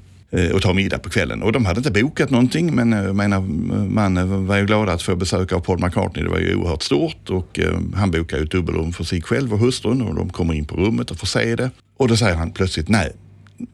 och 0.53 0.61
ta 0.61 0.73
middag 0.73 0.99
på 0.99 1.09
kvällen. 1.09 1.43
Och 1.43 1.51
de 1.51 1.65
hade 1.65 1.77
inte 1.77 1.91
bokat 1.91 2.29
någonting 2.29 2.75
men 2.75 2.91
jag 2.91 3.15
menar, 3.15 3.41
man 3.89 4.45
var 4.47 4.57
ju 4.57 4.65
glad 4.65 4.89
att 4.89 5.01
få 5.01 5.15
besök 5.15 5.51
av 5.51 5.59
Paul 5.59 5.79
McCartney. 5.79 6.23
Det 6.23 6.29
var 6.29 6.39
ju 6.39 6.55
oerhört 6.55 6.83
stort 6.83 7.29
och 7.29 7.59
eh, 7.59 7.79
han 7.95 8.11
bokade 8.11 8.41
ju 8.41 8.45
ett 8.45 8.51
dubbelrum 8.51 8.93
för 8.93 9.03
sig 9.03 9.21
själv 9.21 9.53
och 9.53 9.59
hustrun 9.59 10.01
och 10.01 10.15
de 10.15 10.29
kommer 10.29 10.53
in 10.53 10.65
på 10.65 10.75
rummet 10.75 11.11
och 11.11 11.17
får 11.17 11.27
se 11.27 11.55
det. 11.55 11.71
Och 11.97 12.07
då 12.07 12.17
säger 12.17 12.35
han 12.35 12.51
plötsligt 12.51 12.89
nej. 12.89 13.11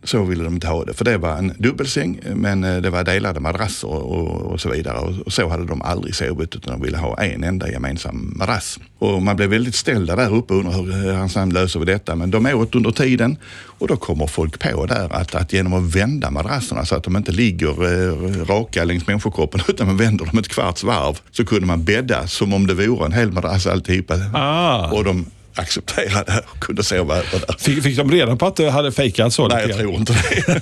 Så 0.03 0.23
ville 0.23 0.43
de 0.43 0.53
inte 0.53 0.67
ha 0.67 0.85
det. 0.85 0.93
För 0.93 1.05
det 1.05 1.17
var 1.17 1.37
en 1.37 1.53
dubbelsäng 1.57 2.19
men 2.35 2.63
eh, 2.63 2.77
det 2.77 2.89
var 2.89 3.03
delade 3.03 3.39
madrasser 3.39 3.87
och, 3.87 4.41
och 4.51 4.61
så 4.61 4.69
vidare. 4.69 4.97
Och, 4.97 5.13
och 5.25 5.33
så 5.33 5.49
hade 5.49 5.65
de 5.65 5.81
aldrig 5.81 6.15
sovit 6.15 6.55
utan 6.55 6.73
de 6.73 6.85
ville 6.85 6.97
ha 6.97 7.21
en 7.21 7.43
enda 7.43 7.71
gemensam 7.71 8.33
madrass. 8.35 8.79
Och 8.99 9.21
man 9.21 9.35
blev 9.35 9.49
väldigt 9.49 9.75
ställda 9.75 10.15
där 10.15 10.35
uppe 10.35 10.53
och 10.53 10.59
undrar 10.59 10.73
hur 10.73 11.09
eh, 11.09 11.15
han 11.15 11.29
sen 11.29 11.49
löser 11.49 11.79
vi 11.79 11.85
detta. 11.85 12.15
Men 12.15 12.31
de 12.31 12.45
åt 12.45 12.75
under 12.75 12.91
tiden 12.91 13.37
och 13.65 13.87
då 13.87 13.95
kommer 13.95 14.27
folk 14.27 14.59
på 14.59 14.85
där 14.85 15.13
att, 15.13 15.35
att 15.35 15.53
genom 15.53 15.73
att 15.73 15.95
vända 15.95 16.31
madrasserna 16.31 16.85
så 16.85 16.95
att 16.95 17.03
de 17.03 17.17
inte 17.17 17.31
ligger 17.31 17.69
eh, 17.69 18.45
raka 18.45 18.83
längs 18.83 19.07
människokroppen 19.07 19.61
utan 19.67 19.87
man 19.87 19.97
vänder 19.97 20.25
dem 20.25 20.37
ett 20.37 20.47
kvarts 20.47 20.83
varv 20.83 21.19
så 21.31 21.45
kunde 21.45 21.65
man 21.65 21.83
bädda 21.83 22.27
som 22.27 22.53
om 22.53 22.67
det 22.67 22.73
vore 22.73 23.05
en 23.05 23.11
hel 23.11 23.31
madrass 23.31 23.67
alltihopa. 23.67 24.15
Ah. 24.33 24.91
Och 24.91 25.03
de 25.03 25.25
accepterade 25.55 26.43
och 26.51 26.59
kunde 26.59 26.83
sova 26.83 27.15
över 27.15 27.39
där. 27.47 27.55
Fick, 27.59 27.83
fick 27.83 27.97
de 27.97 28.11
reda 28.11 28.35
på 28.35 28.45
att 28.45 28.55
du 28.55 28.69
hade 28.69 28.91
fejkat 28.91 29.33
så? 29.33 29.47
Nej, 29.47 29.65
jag 29.69 29.79
tror 29.79 29.93
inte 29.95 30.13
det. 30.13 30.61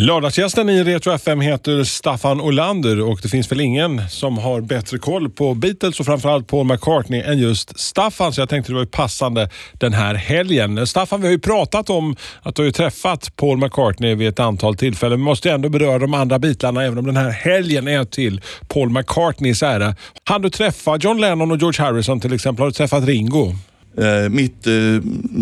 Lördagsgästen 0.00 0.68
i 0.68 0.84
Retro 0.84 1.12
FM 1.12 1.40
heter 1.40 1.84
Staffan 1.84 2.40
Olander 2.40 3.00
och 3.00 3.18
det 3.22 3.28
finns 3.28 3.52
väl 3.52 3.60
ingen 3.60 4.08
som 4.08 4.38
har 4.38 4.60
bättre 4.60 4.98
koll 4.98 5.30
på 5.30 5.54
Beatles 5.54 6.00
och 6.00 6.06
framförallt 6.06 6.46
Paul 6.46 6.66
McCartney 6.66 7.22
än 7.22 7.38
just 7.38 7.80
Staffan. 7.80 8.32
Så 8.32 8.40
jag 8.40 8.48
tänkte 8.48 8.72
det 8.72 8.78
var 8.78 8.84
passande 8.84 9.48
den 9.72 9.92
här 9.92 10.14
helgen. 10.14 10.86
Staffan, 10.86 11.20
vi 11.20 11.26
har 11.26 11.32
ju 11.32 11.38
pratat 11.38 11.90
om 11.90 12.16
att 12.42 12.54
du 12.54 12.62
har 12.62 12.66
ju 12.66 12.72
träffat 12.72 13.36
Paul 13.36 13.58
McCartney 13.58 14.14
vid 14.14 14.28
ett 14.28 14.40
antal 14.40 14.76
tillfällen. 14.76 15.18
Vi 15.18 15.24
måste 15.24 15.48
ju 15.48 15.54
ändå 15.54 15.68
beröra 15.68 15.98
de 15.98 16.14
andra 16.14 16.38
bitarna 16.38 16.84
även 16.84 16.98
om 16.98 17.06
den 17.06 17.16
här 17.16 17.30
helgen 17.30 17.88
är 17.88 18.04
till 18.04 18.40
Paul 18.68 18.90
McCartneys 18.90 19.62
ära. 19.62 19.94
Hann 20.24 20.42
du 20.42 20.50
träffa 20.50 20.96
John 20.96 21.20
Lennon 21.20 21.50
och 21.50 21.58
George 21.58 21.84
Harrison 21.84 22.20
till 22.20 22.32
exempel? 22.32 22.62
Har 22.62 22.66
du 22.66 22.72
träffat 22.72 23.04
Ringo? 23.04 23.54
Eh, 23.96 24.28
Mitt 24.28 24.66
eh, 24.66 24.72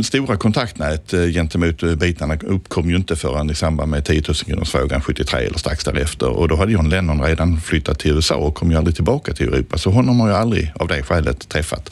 stora 0.03 0.37
kontaktnät 0.37 1.13
eh, 1.13 1.27
gentemot 1.27 1.83
bitarna 1.99 2.37
uppkom 2.37 2.91
ju 2.91 2.97
inte 2.97 3.17
förrän 3.17 3.51
i 3.51 3.55
samband 3.55 3.91
med 3.91 4.05
10 4.05 4.23
000 4.29 4.35
kronorsfrågan 4.35 5.01
73 5.01 5.41
eller 5.41 5.59
strax 5.59 5.85
därefter. 5.85 6.29
Och 6.29 6.49
då 6.49 6.57
hade 6.57 6.73
John 6.73 6.89
Lennon 6.89 7.23
redan 7.23 7.61
flyttat 7.61 7.99
till 7.99 8.11
USA 8.11 8.35
och 8.35 8.55
kom 8.55 8.71
ju 8.71 8.77
aldrig 8.77 8.95
tillbaka 8.95 9.33
till 9.33 9.49
Europa. 9.49 9.79
Så 9.79 9.91
honom 9.91 10.21
har 10.21 10.29
jag 10.29 10.39
aldrig 10.39 10.73
av 10.75 10.89
det 10.89 11.03
skälet 11.03 11.49
träffat. 11.49 11.91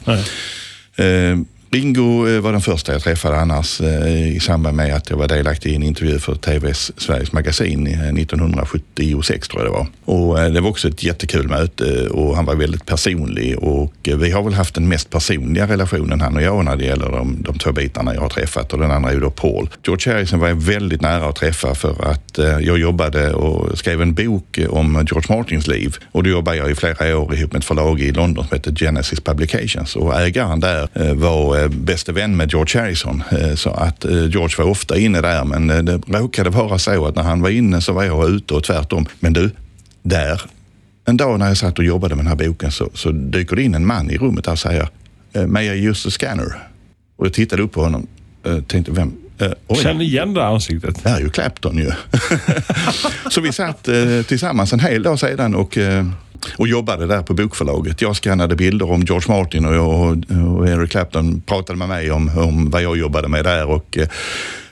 Eh, 0.95 1.37
Ringo 1.69 2.27
eh, 2.27 2.41
var 2.41 2.51
den 2.51 2.61
första 2.61 2.91
jag 2.91 3.01
träffade 3.01 3.37
annars 3.37 3.81
eh, 3.81 4.35
i 4.35 4.39
samband 4.39 4.77
med 4.77 4.95
att 4.95 5.09
jag 5.09 5.17
var 5.17 5.27
delaktig 5.27 5.71
i 5.71 5.75
en 5.75 5.83
intervju 5.83 6.19
för 6.19 6.35
TVs 6.35 6.91
Sveriges 6.97 7.31
Magasin 7.31 7.87
eh, 7.87 8.07
1976 8.07 9.47
tror 9.47 9.63
jag 9.63 9.71
det 9.71 9.77
var. 9.77 9.87
Och 10.05 10.51
det 10.51 10.61
var 10.61 10.69
också 10.69 10.87
ett 10.87 11.03
jättekul 11.03 11.47
möte 11.47 12.07
och 12.09 12.35
han 12.35 12.45
var 12.45 12.55
väldigt 12.55 12.85
personlig 12.85 13.59
och 13.59 13.93
vi 14.03 14.31
har 14.31 14.43
väl 14.43 14.53
haft 14.53 14.75
den 14.75 14.87
mest 14.87 15.09
personliga 15.09 15.67
relationen 15.67 16.21
han 16.21 16.35
och 16.35 16.41
jag 16.41 16.65
när 16.65 16.75
det 16.75 16.85
gäller 16.85 17.11
de, 17.11 17.37
de 17.41 17.57
två 17.57 17.71
bitarna 17.71 18.13
jag 18.13 18.21
har 18.21 18.29
träffat 18.29 18.73
och 18.73 18.79
den 18.79 18.91
andra 18.91 19.09
är 19.09 19.13
ju 19.13 19.19
då 19.19 19.29
Paul. 19.29 19.69
George 19.85 20.13
Harrison 20.13 20.39
var 20.39 20.47
jag 20.47 20.55
väldigt 20.55 21.01
nära 21.01 21.25
att 21.25 21.35
träffa 21.35 21.75
för 21.75 22.11
att 22.11 22.39
jag 22.61 22.77
jobbade 22.77 23.33
och 23.33 23.77
skrev 23.77 24.01
en 24.01 24.13
bok 24.13 24.59
om 24.69 25.05
George 25.11 25.37
Martins 25.37 25.67
liv 25.67 25.95
och 26.11 26.23
då 26.23 26.29
jobbade 26.29 26.57
jag 26.57 26.71
i 26.71 26.75
flera 26.75 27.17
år 27.17 27.35
ihop 27.35 27.51
med 27.51 27.59
ett 27.59 27.65
förlag 27.65 28.01
i 28.01 28.11
London 28.11 28.47
som 28.47 28.57
heter 28.57 28.75
Genesis 28.75 29.19
Publications 29.19 29.95
och 29.95 30.21
ägaren 30.21 30.59
där 30.59 31.13
var 31.13 31.56
var 31.61 31.67
bäste 31.67 32.11
vän 32.11 32.37
med 32.37 32.51
George 32.51 32.81
Harrison 32.81 33.23
eh, 33.31 33.55
så 33.55 33.69
att 33.69 34.05
eh, 34.05 34.11
George 34.11 34.55
var 34.57 34.65
ofta 34.65 34.97
inne 34.97 35.21
där 35.21 35.43
men 35.43 35.85
det 35.85 36.01
råkade 36.07 36.49
vara 36.49 36.79
så 36.79 37.05
att 37.05 37.15
när 37.15 37.23
han 37.23 37.41
var 37.41 37.49
inne 37.49 37.81
så 37.81 37.93
var 37.93 38.03
jag 38.03 38.29
ute 38.29 38.53
och 38.53 38.63
tvärtom. 38.63 39.05
Men 39.19 39.33
du, 39.33 39.51
där 40.01 40.41
en 41.05 41.17
dag 41.17 41.39
när 41.39 41.47
jag 41.47 41.57
satt 41.57 41.79
och 41.79 41.85
jobbade 41.85 42.15
med 42.15 42.25
den 42.25 42.39
här 42.39 42.47
boken 42.47 42.71
så, 42.71 42.89
så 42.93 43.11
dyker 43.11 43.55
det 43.55 43.63
in 43.63 43.75
en 43.75 43.85
man 43.85 44.11
i 44.11 44.17
rummet 44.17 44.47
och 44.47 44.59
säger 44.59 44.89
May 45.47 45.65
I 45.65 45.87
use 45.87 46.03
the 46.03 46.11
scanner? 46.11 46.67
Och 47.17 47.25
jag 47.25 47.33
tittade 47.33 47.61
upp 47.63 47.71
på 47.71 47.81
honom 47.81 48.07
och 48.43 48.67
tänkte 48.67 48.91
vem? 48.91 49.13
Oj. 49.67 49.77
Känner 49.77 50.01
igen 50.05 50.33
det 50.33 50.41
här 50.41 50.53
ansiktet. 50.53 51.03
Det 51.03 51.09
är 51.09 51.19
ju 51.19 51.29
Clapton 51.29 51.77
ju. 51.77 51.91
så 53.29 53.41
vi 53.41 53.51
satt 53.51 53.87
eh, 53.87 54.21
tillsammans 54.27 54.73
en 54.73 54.79
hel 54.79 55.03
dag 55.03 55.19
sedan 55.19 55.55
och, 55.55 55.77
eh, 55.77 56.05
och 56.57 56.67
jobbade 56.67 57.07
där 57.07 57.21
på 57.21 57.33
bokförlaget. 57.33 58.01
Jag 58.01 58.15
skannade 58.15 58.55
bilder 58.55 58.91
om 58.91 59.01
George 59.01 59.37
Martin 59.37 59.65
och, 59.65 59.75
jag, 59.75 60.23
och 60.57 60.69
Eric 60.69 60.91
Clapton 60.91 61.41
pratade 61.41 61.79
med 61.79 61.87
mig 61.87 62.11
om, 62.11 62.37
om 62.37 62.69
vad 62.69 62.81
jag 62.81 62.97
jobbade 62.97 63.27
med 63.27 63.43
där. 63.45 63.65
Och, 63.65 63.97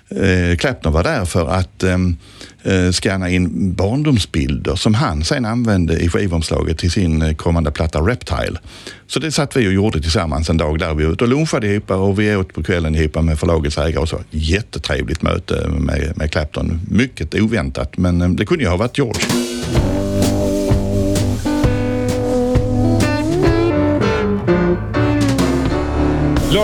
eh, 0.09 0.57
Clapton 0.57 0.93
var 0.93 1.03
där 1.03 1.25
för 1.25 1.47
att 1.47 1.83
ehm, 1.83 2.15
eh, 2.63 2.91
scanna 2.91 3.29
in 3.29 3.73
barndomsbilder 3.73 4.75
som 4.75 4.93
han 4.93 5.23
sen 5.23 5.45
använde 5.45 5.99
i 5.99 6.09
skivomslaget 6.09 6.77
till 6.77 6.91
sin 6.91 7.21
eh, 7.21 7.35
kommande 7.35 7.71
platta 7.71 7.99
Reptile. 7.99 8.59
Så 9.07 9.19
det 9.19 9.31
satt 9.31 9.55
vi 9.55 9.67
och 9.67 9.73
gjorde 9.73 10.01
tillsammans 10.01 10.49
en 10.49 10.57
dag 10.57 10.79
där 10.79 10.93
vi 10.93 11.05
var 11.05 11.11
ute 11.11 11.23
och 11.23 11.29
lunchade 11.29 11.67
ihop 11.67 11.91
och 11.91 12.19
vi 12.19 12.35
åt 12.35 12.53
på 12.53 12.63
kvällen 12.63 12.95
ihop 12.95 13.23
med 13.23 13.39
förlagets 13.39 13.77
ägare 13.77 14.01
och 14.01 14.09
så. 14.09 14.19
Jättetrevligt 14.29 15.21
möte 15.21 15.67
med, 15.79 16.13
med 16.15 16.31
Clapton. 16.31 16.81
Mycket 16.91 17.35
oväntat 17.35 17.97
men 17.97 18.21
ehm, 18.21 18.35
det 18.35 18.45
kunde 18.45 18.63
ju 18.63 18.69
ha 18.69 18.77
varit 18.77 18.97
George. 18.97 19.25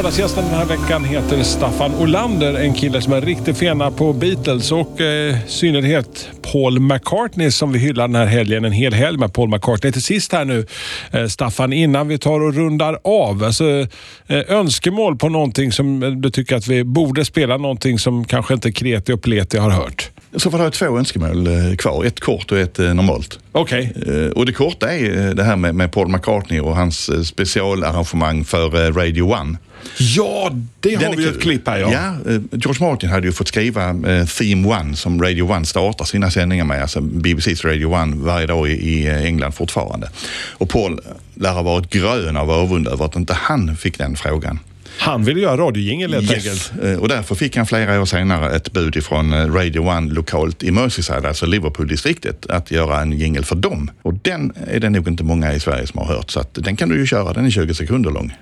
Lördagsgästen 0.02 0.44
den 0.46 0.54
här 0.54 0.66
veckan 0.66 1.04
heter 1.04 1.44
Staffan 1.44 1.96
Olander. 1.96 2.54
En 2.54 2.74
kille 2.74 3.02
som 3.02 3.14
är 3.14 3.22
riktigt 3.22 3.58
fena 3.58 3.92
på 3.92 4.14
Beatles 4.14 4.72
och 4.72 5.02
eh, 5.02 5.08
i 5.08 5.42
synnerhet 5.48 6.30
Paul 6.52 6.80
McCartney 6.80 7.52
som 7.52 7.72
vi 7.72 7.80
hyllar 7.80 8.08
den 8.08 8.16
här 8.16 8.26
helgen. 8.26 8.66
En 8.66 8.72
hel 8.72 8.94
helg 8.94 9.18
med 9.18 9.34
Paul 9.34 9.50
McCartney. 9.50 9.92
Till 9.92 10.02
sist 10.02 10.34
här 10.34 10.46
nu, 10.46 10.66
eh, 11.12 11.28
Staffan, 11.28 11.74
innan 11.74 12.08
vi 12.08 12.18
tar 12.18 12.40
och 12.40 12.54
rundar 12.54 13.00
av. 13.04 13.44
Alltså, 13.44 13.88
eh, 14.28 14.40
önskemål 14.48 15.18
på 15.18 15.30
någonting 15.30 15.72
som 15.72 16.22
du 16.22 16.30
tycker 16.30 16.56
att 16.56 16.68
vi 16.68 16.84
borde 16.84 17.26
spela, 17.26 17.58
någonting 17.58 18.00
som 18.00 18.26
kanske 18.26 18.54
inte 18.54 18.72
Kreti 18.72 19.14
och 19.14 19.22
Pleti 19.22 19.58
har 19.58 19.70
hört. 19.70 20.11
Så 20.36 20.52
får 20.52 20.60
jag 20.60 20.74
två 20.74 20.98
önskemål 20.98 21.48
eh, 21.48 21.76
kvar. 21.76 22.06
Ett 22.06 22.20
kort 22.20 22.52
och 22.52 22.58
ett 22.58 22.80
eh, 22.80 22.94
normalt. 22.94 23.40
Okej. 23.52 23.94
Eh, 24.08 24.32
Och 24.32 24.46
det 24.46 24.54
korta 24.54 24.94
är 24.94 25.34
det 25.34 25.44
här 25.44 25.56
med, 25.56 25.76
med 25.76 25.92
Paul 25.92 26.08
McCartney 26.08 26.60
och 26.60 26.76
hans 26.76 27.28
specialarrangemang 27.28 28.46
för 28.46 28.92
Radio 28.92 29.24
One. 29.24 29.58
Ja, 29.98 30.52
det 30.80 30.96
Den 30.96 31.04
har 31.10 31.16
vi 31.16 31.28
ett 31.28 31.42
klipp 31.42 31.68
här 31.68 31.78
ja. 31.78 31.92
ja 31.92 32.16
George 32.52 32.88
Martin 32.88 33.10
hade 33.10 33.28
ju 33.28 33.34
fått 33.34 33.48
skriva 33.48 33.96
Theme 34.38 34.68
One 34.68 34.96
som 34.96 35.24
Radio 35.24 35.44
One 35.44 35.66
startar 35.66 36.06
sina 36.06 36.32
sändningar 36.32 36.66
med, 36.66 36.82
alltså 36.82 37.02
BBCs 37.02 37.66
Radio 37.66 37.86
One 37.86 38.16
varje 38.16 38.48
dag 38.48 38.70
i, 38.70 39.08
England 39.08 39.52
fortfarande. 39.52 40.10
Och 40.52 40.70
Paul 40.70 41.00
lär 41.36 41.52
ha 41.52 41.62
varit 41.62 41.90
grön 41.90 42.38
av 42.38 42.52
avund 42.52 42.88
över 42.88 43.06
att 43.06 43.16
inte 43.16 43.34
han 43.34 43.78
fick 43.78 43.98
den 43.98 44.16
frågan. 44.16 44.60
Han 45.02 45.24
ville 45.24 45.40
göra 45.40 45.58
radiojingel 45.58 46.14
helt 46.14 46.32
enkelt. 46.32 46.46
Yes. 46.46 46.72
Eh, 46.84 47.00
Och 47.00 47.08
därför 47.08 47.36
fick 47.36 47.58
han 47.58 47.66
flera 47.66 48.02
år 48.02 48.06
senare 48.06 48.56
ett 48.56 48.72
bud 48.72 48.96
ifrån 48.96 49.34
eh, 49.34 49.54
Radio 49.54 49.80
One 49.80 50.14
lokalt 50.14 50.64
i 50.64 50.72
Merseyside, 50.72 51.26
alltså 51.26 51.46
Liverpool-distriktet, 51.46 52.46
att 52.50 52.72
göra 52.72 53.02
en 53.02 53.12
jingle 53.12 53.44
för 53.44 53.56
dem. 53.56 53.92
Och 54.02 54.14
den 54.14 54.54
är 54.68 54.80
det 54.80 54.90
nog 54.90 55.08
inte 55.08 55.24
många 55.24 55.54
i 55.54 55.60
Sverige 55.60 55.88
som 55.88 56.00
har 56.00 56.06
hört, 56.06 56.30
så 56.32 56.40
att 56.40 56.54
den 56.54 56.76
kan 56.76 56.90
du 56.90 56.98
ju 57.00 57.06
köra. 57.06 57.34
Den 57.34 57.46
är 57.46 57.50
20 57.50 57.74
sekunder 57.74 58.12
lång. 58.12 58.34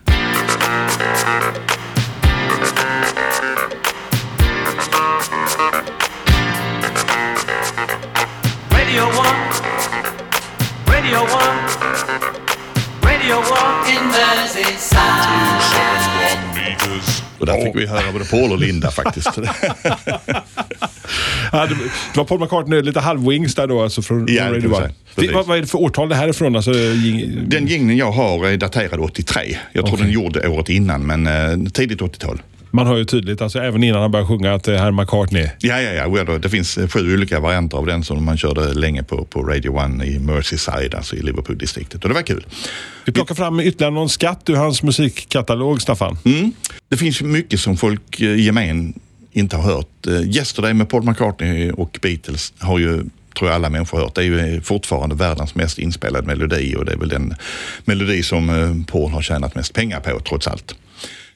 Där 17.57 17.65
fick 17.65 17.75
vi 17.75 17.85
höra 17.87 18.11
både 18.11 18.25
Paul 18.25 18.51
och 18.51 18.59
Linda 18.59 18.91
faktiskt. 18.91 19.29
Ja, 21.51 21.65
det, 21.65 21.75
det 22.13 22.17
var 22.17 22.23
Paul 22.23 22.39
McCartney, 22.39 22.81
lite 22.81 22.99
halvwings 22.99 23.55
där 23.55 23.67
då, 23.67 23.81
alltså 23.83 24.01
från, 24.01 24.25
Ja, 24.29 24.43
från 24.43 24.53
det 24.53 24.67
Radio 24.67 24.89
Precis. 25.15 25.31
vad, 25.33 25.45
vad 25.45 25.57
är 25.57 25.61
det 25.61 25.67
för 25.67 25.77
årtal 25.77 26.09
det 26.09 26.15
här 26.15 26.23
är 26.23 26.29
ifrån? 26.29 26.55
Alltså, 26.55 26.71
Den 27.47 27.67
jingeln 27.67 27.97
jag 27.97 28.11
har 28.11 28.47
är 28.47 28.57
daterad 28.57 28.99
83. 28.99 29.57
Jag 29.73 29.85
tror 29.85 29.95
Okej. 29.95 30.05
den 30.05 30.13
gjorde 30.13 30.47
året 30.47 30.69
innan, 30.69 31.07
men 31.07 31.27
eh, 31.27 31.71
tidigt 31.71 31.99
80-tal. 32.01 32.41
Man 32.71 32.87
hör 32.87 32.97
ju 32.97 33.05
tydligt, 33.05 33.41
alltså, 33.41 33.59
även 33.59 33.83
innan 33.83 34.01
han 34.01 34.11
började 34.11 34.27
sjunga, 34.27 34.53
att 34.53 34.63
det 34.63 34.77
här 34.77 34.87
är 34.87 34.91
McCartney. 34.91 35.49
Ja, 35.59 35.81
ja, 35.81 36.23
ja. 36.27 36.37
Det 36.37 36.49
finns 36.49 36.77
eh, 36.77 36.87
sju 36.87 37.13
olika 37.13 37.39
varianter 37.39 37.77
av 37.77 37.85
den 37.85 38.03
som 38.03 38.25
man 38.25 38.37
körde 38.37 38.73
länge 38.73 39.03
på, 39.03 39.25
på 39.25 39.43
Radio 39.43 39.69
One 39.69 40.05
i 40.05 40.19
Merseyside, 40.19 40.95
alltså 40.95 41.15
i 41.15 41.21
Liverpool-distriktet. 41.21 42.03
Och 42.03 42.09
det 42.09 42.15
var 42.15 42.21
kul. 42.21 42.45
Vi 43.05 43.11
plockar 43.11 43.35
fram 43.35 43.59
ytterligare 43.59 43.93
någon 43.93 44.09
skatt 44.09 44.49
ur 44.49 44.55
hans 44.55 44.83
musikkatalog, 44.83 45.81
Staffan. 45.81 46.17
Mm. 46.25 46.51
Det 46.89 46.97
finns 46.97 47.21
mycket 47.21 47.59
som 47.59 47.77
folk 47.77 48.21
eh, 48.21 48.27
i 48.27 48.41
gemen 48.41 48.93
inte 49.31 49.55
har 49.55 49.63
hört. 49.63 50.07
Eh, 50.07 50.21
Yesterday 50.21 50.73
med 50.73 50.89
Paul 50.89 51.03
McCartney 51.03 51.71
och 51.71 51.99
Beatles 52.01 52.53
har 52.59 52.79
ju 52.79 53.03
tror 53.37 53.49
jag 53.49 53.55
alla 53.55 53.69
människor 53.69 53.97
hört. 53.99 54.15
Det 54.15 54.21
är 54.21 54.25
ju 54.25 54.61
fortfarande 54.61 55.15
världens 55.15 55.55
mest 55.55 55.79
inspelade 55.79 56.27
melodi 56.27 56.75
och 56.75 56.85
det 56.85 56.91
är 56.91 56.97
väl 56.97 57.09
den 57.09 57.35
melodi 57.85 58.23
som 58.23 58.49
eh, 58.49 58.91
Paul 58.91 59.11
har 59.11 59.21
tjänat 59.21 59.55
mest 59.55 59.73
pengar 59.73 59.99
på 59.99 60.19
trots 60.19 60.47
allt. 60.47 60.75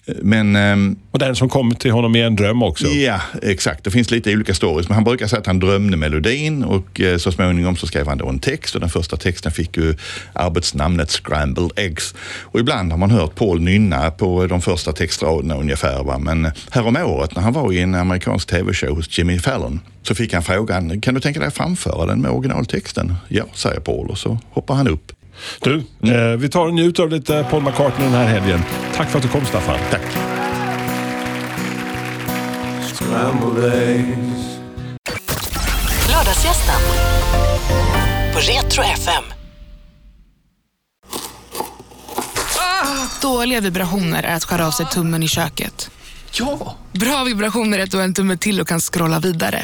Men 0.05 0.55
ehm, 0.55 0.95
Och 1.11 1.19
den 1.19 1.35
som 1.35 1.49
kom 1.49 1.75
till 1.75 1.91
honom 1.91 2.15
i 2.15 2.21
en 2.21 2.35
dröm 2.35 2.63
också. 2.63 2.87
Ja, 2.87 3.21
exakt. 3.41 3.83
Det 3.83 3.91
finns 3.91 4.11
lite 4.11 4.33
olika 4.33 4.53
stories. 4.53 4.89
Men 4.89 4.95
han 4.95 5.03
brukar 5.03 5.27
säga 5.27 5.39
att 5.39 5.47
han 5.47 5.59
drömde 5.59 5.97
melodin 5.97 6.63
och 6.63 7.01
eh, 7.01 7.17
så 7.17 7.31
småningom 7.31 7.75
så 7.75 7.87
skrev 7.87 8.07
han 8.07 8.17
då 8.17 8.29
en 8.29 8.39
text 8.39 8.75
och 8.75 8.81
den 8.81 8.89
första 8.89 9.17
texten 9.17 9.51
fick 9.51 9.77
ju 9.77 9.95
arbetsnamnet 10.33 11.09
Scrambled 11.11 11.71
Eggs. 11.75 12.15
Och 12.41 12.59
ibland 12.59 12.91
har 12.91 12.97
man 12.97 13.11
hört 13.11 13.35
Paul 13.35 13.61
nynna 13.61 14.11
på 14.11 14.47
de 14.47 14.61
första 14.61 14.91
textraderna 14.91 15.55
ungefär. 15.55 16.03
Va? 16.03 16.17
Men 16.17 16.51
härom 16.69 16.95
året 16.95 17.35
när 17.35 17.41
han 17.41 17.53
var 17.53 17.73
i 17.73 17.79
en 17.79 17.95
amerikansk 17.95 18.47
tv-show 18.47 18.95
hos 18.95 19.17
Jimmy 19.17 19.39
Fallon 19.39 19.79
så 20.01 20.15
fick 20.15 20.33
han 20.33 20.43
frågan, 20.43 21.01
kan 21.01 21.13
du 21.13 21.19
tänka 21.21 21.39
dig 21.39 21.51
framföra 21.51 22.05
den 22.05 22.21
med 22.21 22.31
originaltexten? 22.31 23.15
Ja, 23.27 23.43
säger 23.53 23.79
Paul 23.79 24.09
och 24.09 24.17
så 24.17 24.37
hoppar 24.49 24.75
han 24.75 24.87
upp. 24.87 25.11
Du, 25.59 25.75
eh, 26.03 26.37
vi 26.37 26.49
tar 26.49 26.65
och 26.65 26.73
njuter 26.73 27.03
av 27.03 27.09
lite 27.09 27.45
Paul 27.49 27.63
McCartney 27.63 28.07
den 28.07 28.15
här 28.17 28.27
helgen. 28.27 28.59
Tack 28.95 29.09
för 29.09 29.17
att 29.17 29.23
du 29.23 29.29
kom, 29.29 29.45
Staffan. 29.45 29.79
Tack. 29.91 30.01
Lördagsgästen 36.09 36.81
på 38.33 38.39
Retro 38.39 38.83
FM. 38.83 39.23
Dåliga 43.21 43.61
vibrationer 43.61 44.23
är 44.23 44.35
att 44.35 44.43
skära 44.43 44.67
av 44.67 44.71
sig 44.71 44.85
tummen 44.85 45.23
i 45.23 45.27
köket. 45.27 45.91
Ja! 46.31 46.75
Bra 46.91 47.23
vibrationer 47.23 47.79
är 47.79 47.83
att 47.83 47.91
du 47.91 47.97
har 47.97 48.03
en 48.03 48.13
tumme 48.13 48.37
till 48.37 48.61
och 48.61 48.67
kan 48.67 48.79
scrolla 48.79 49.19
vidare. 49.19 49.63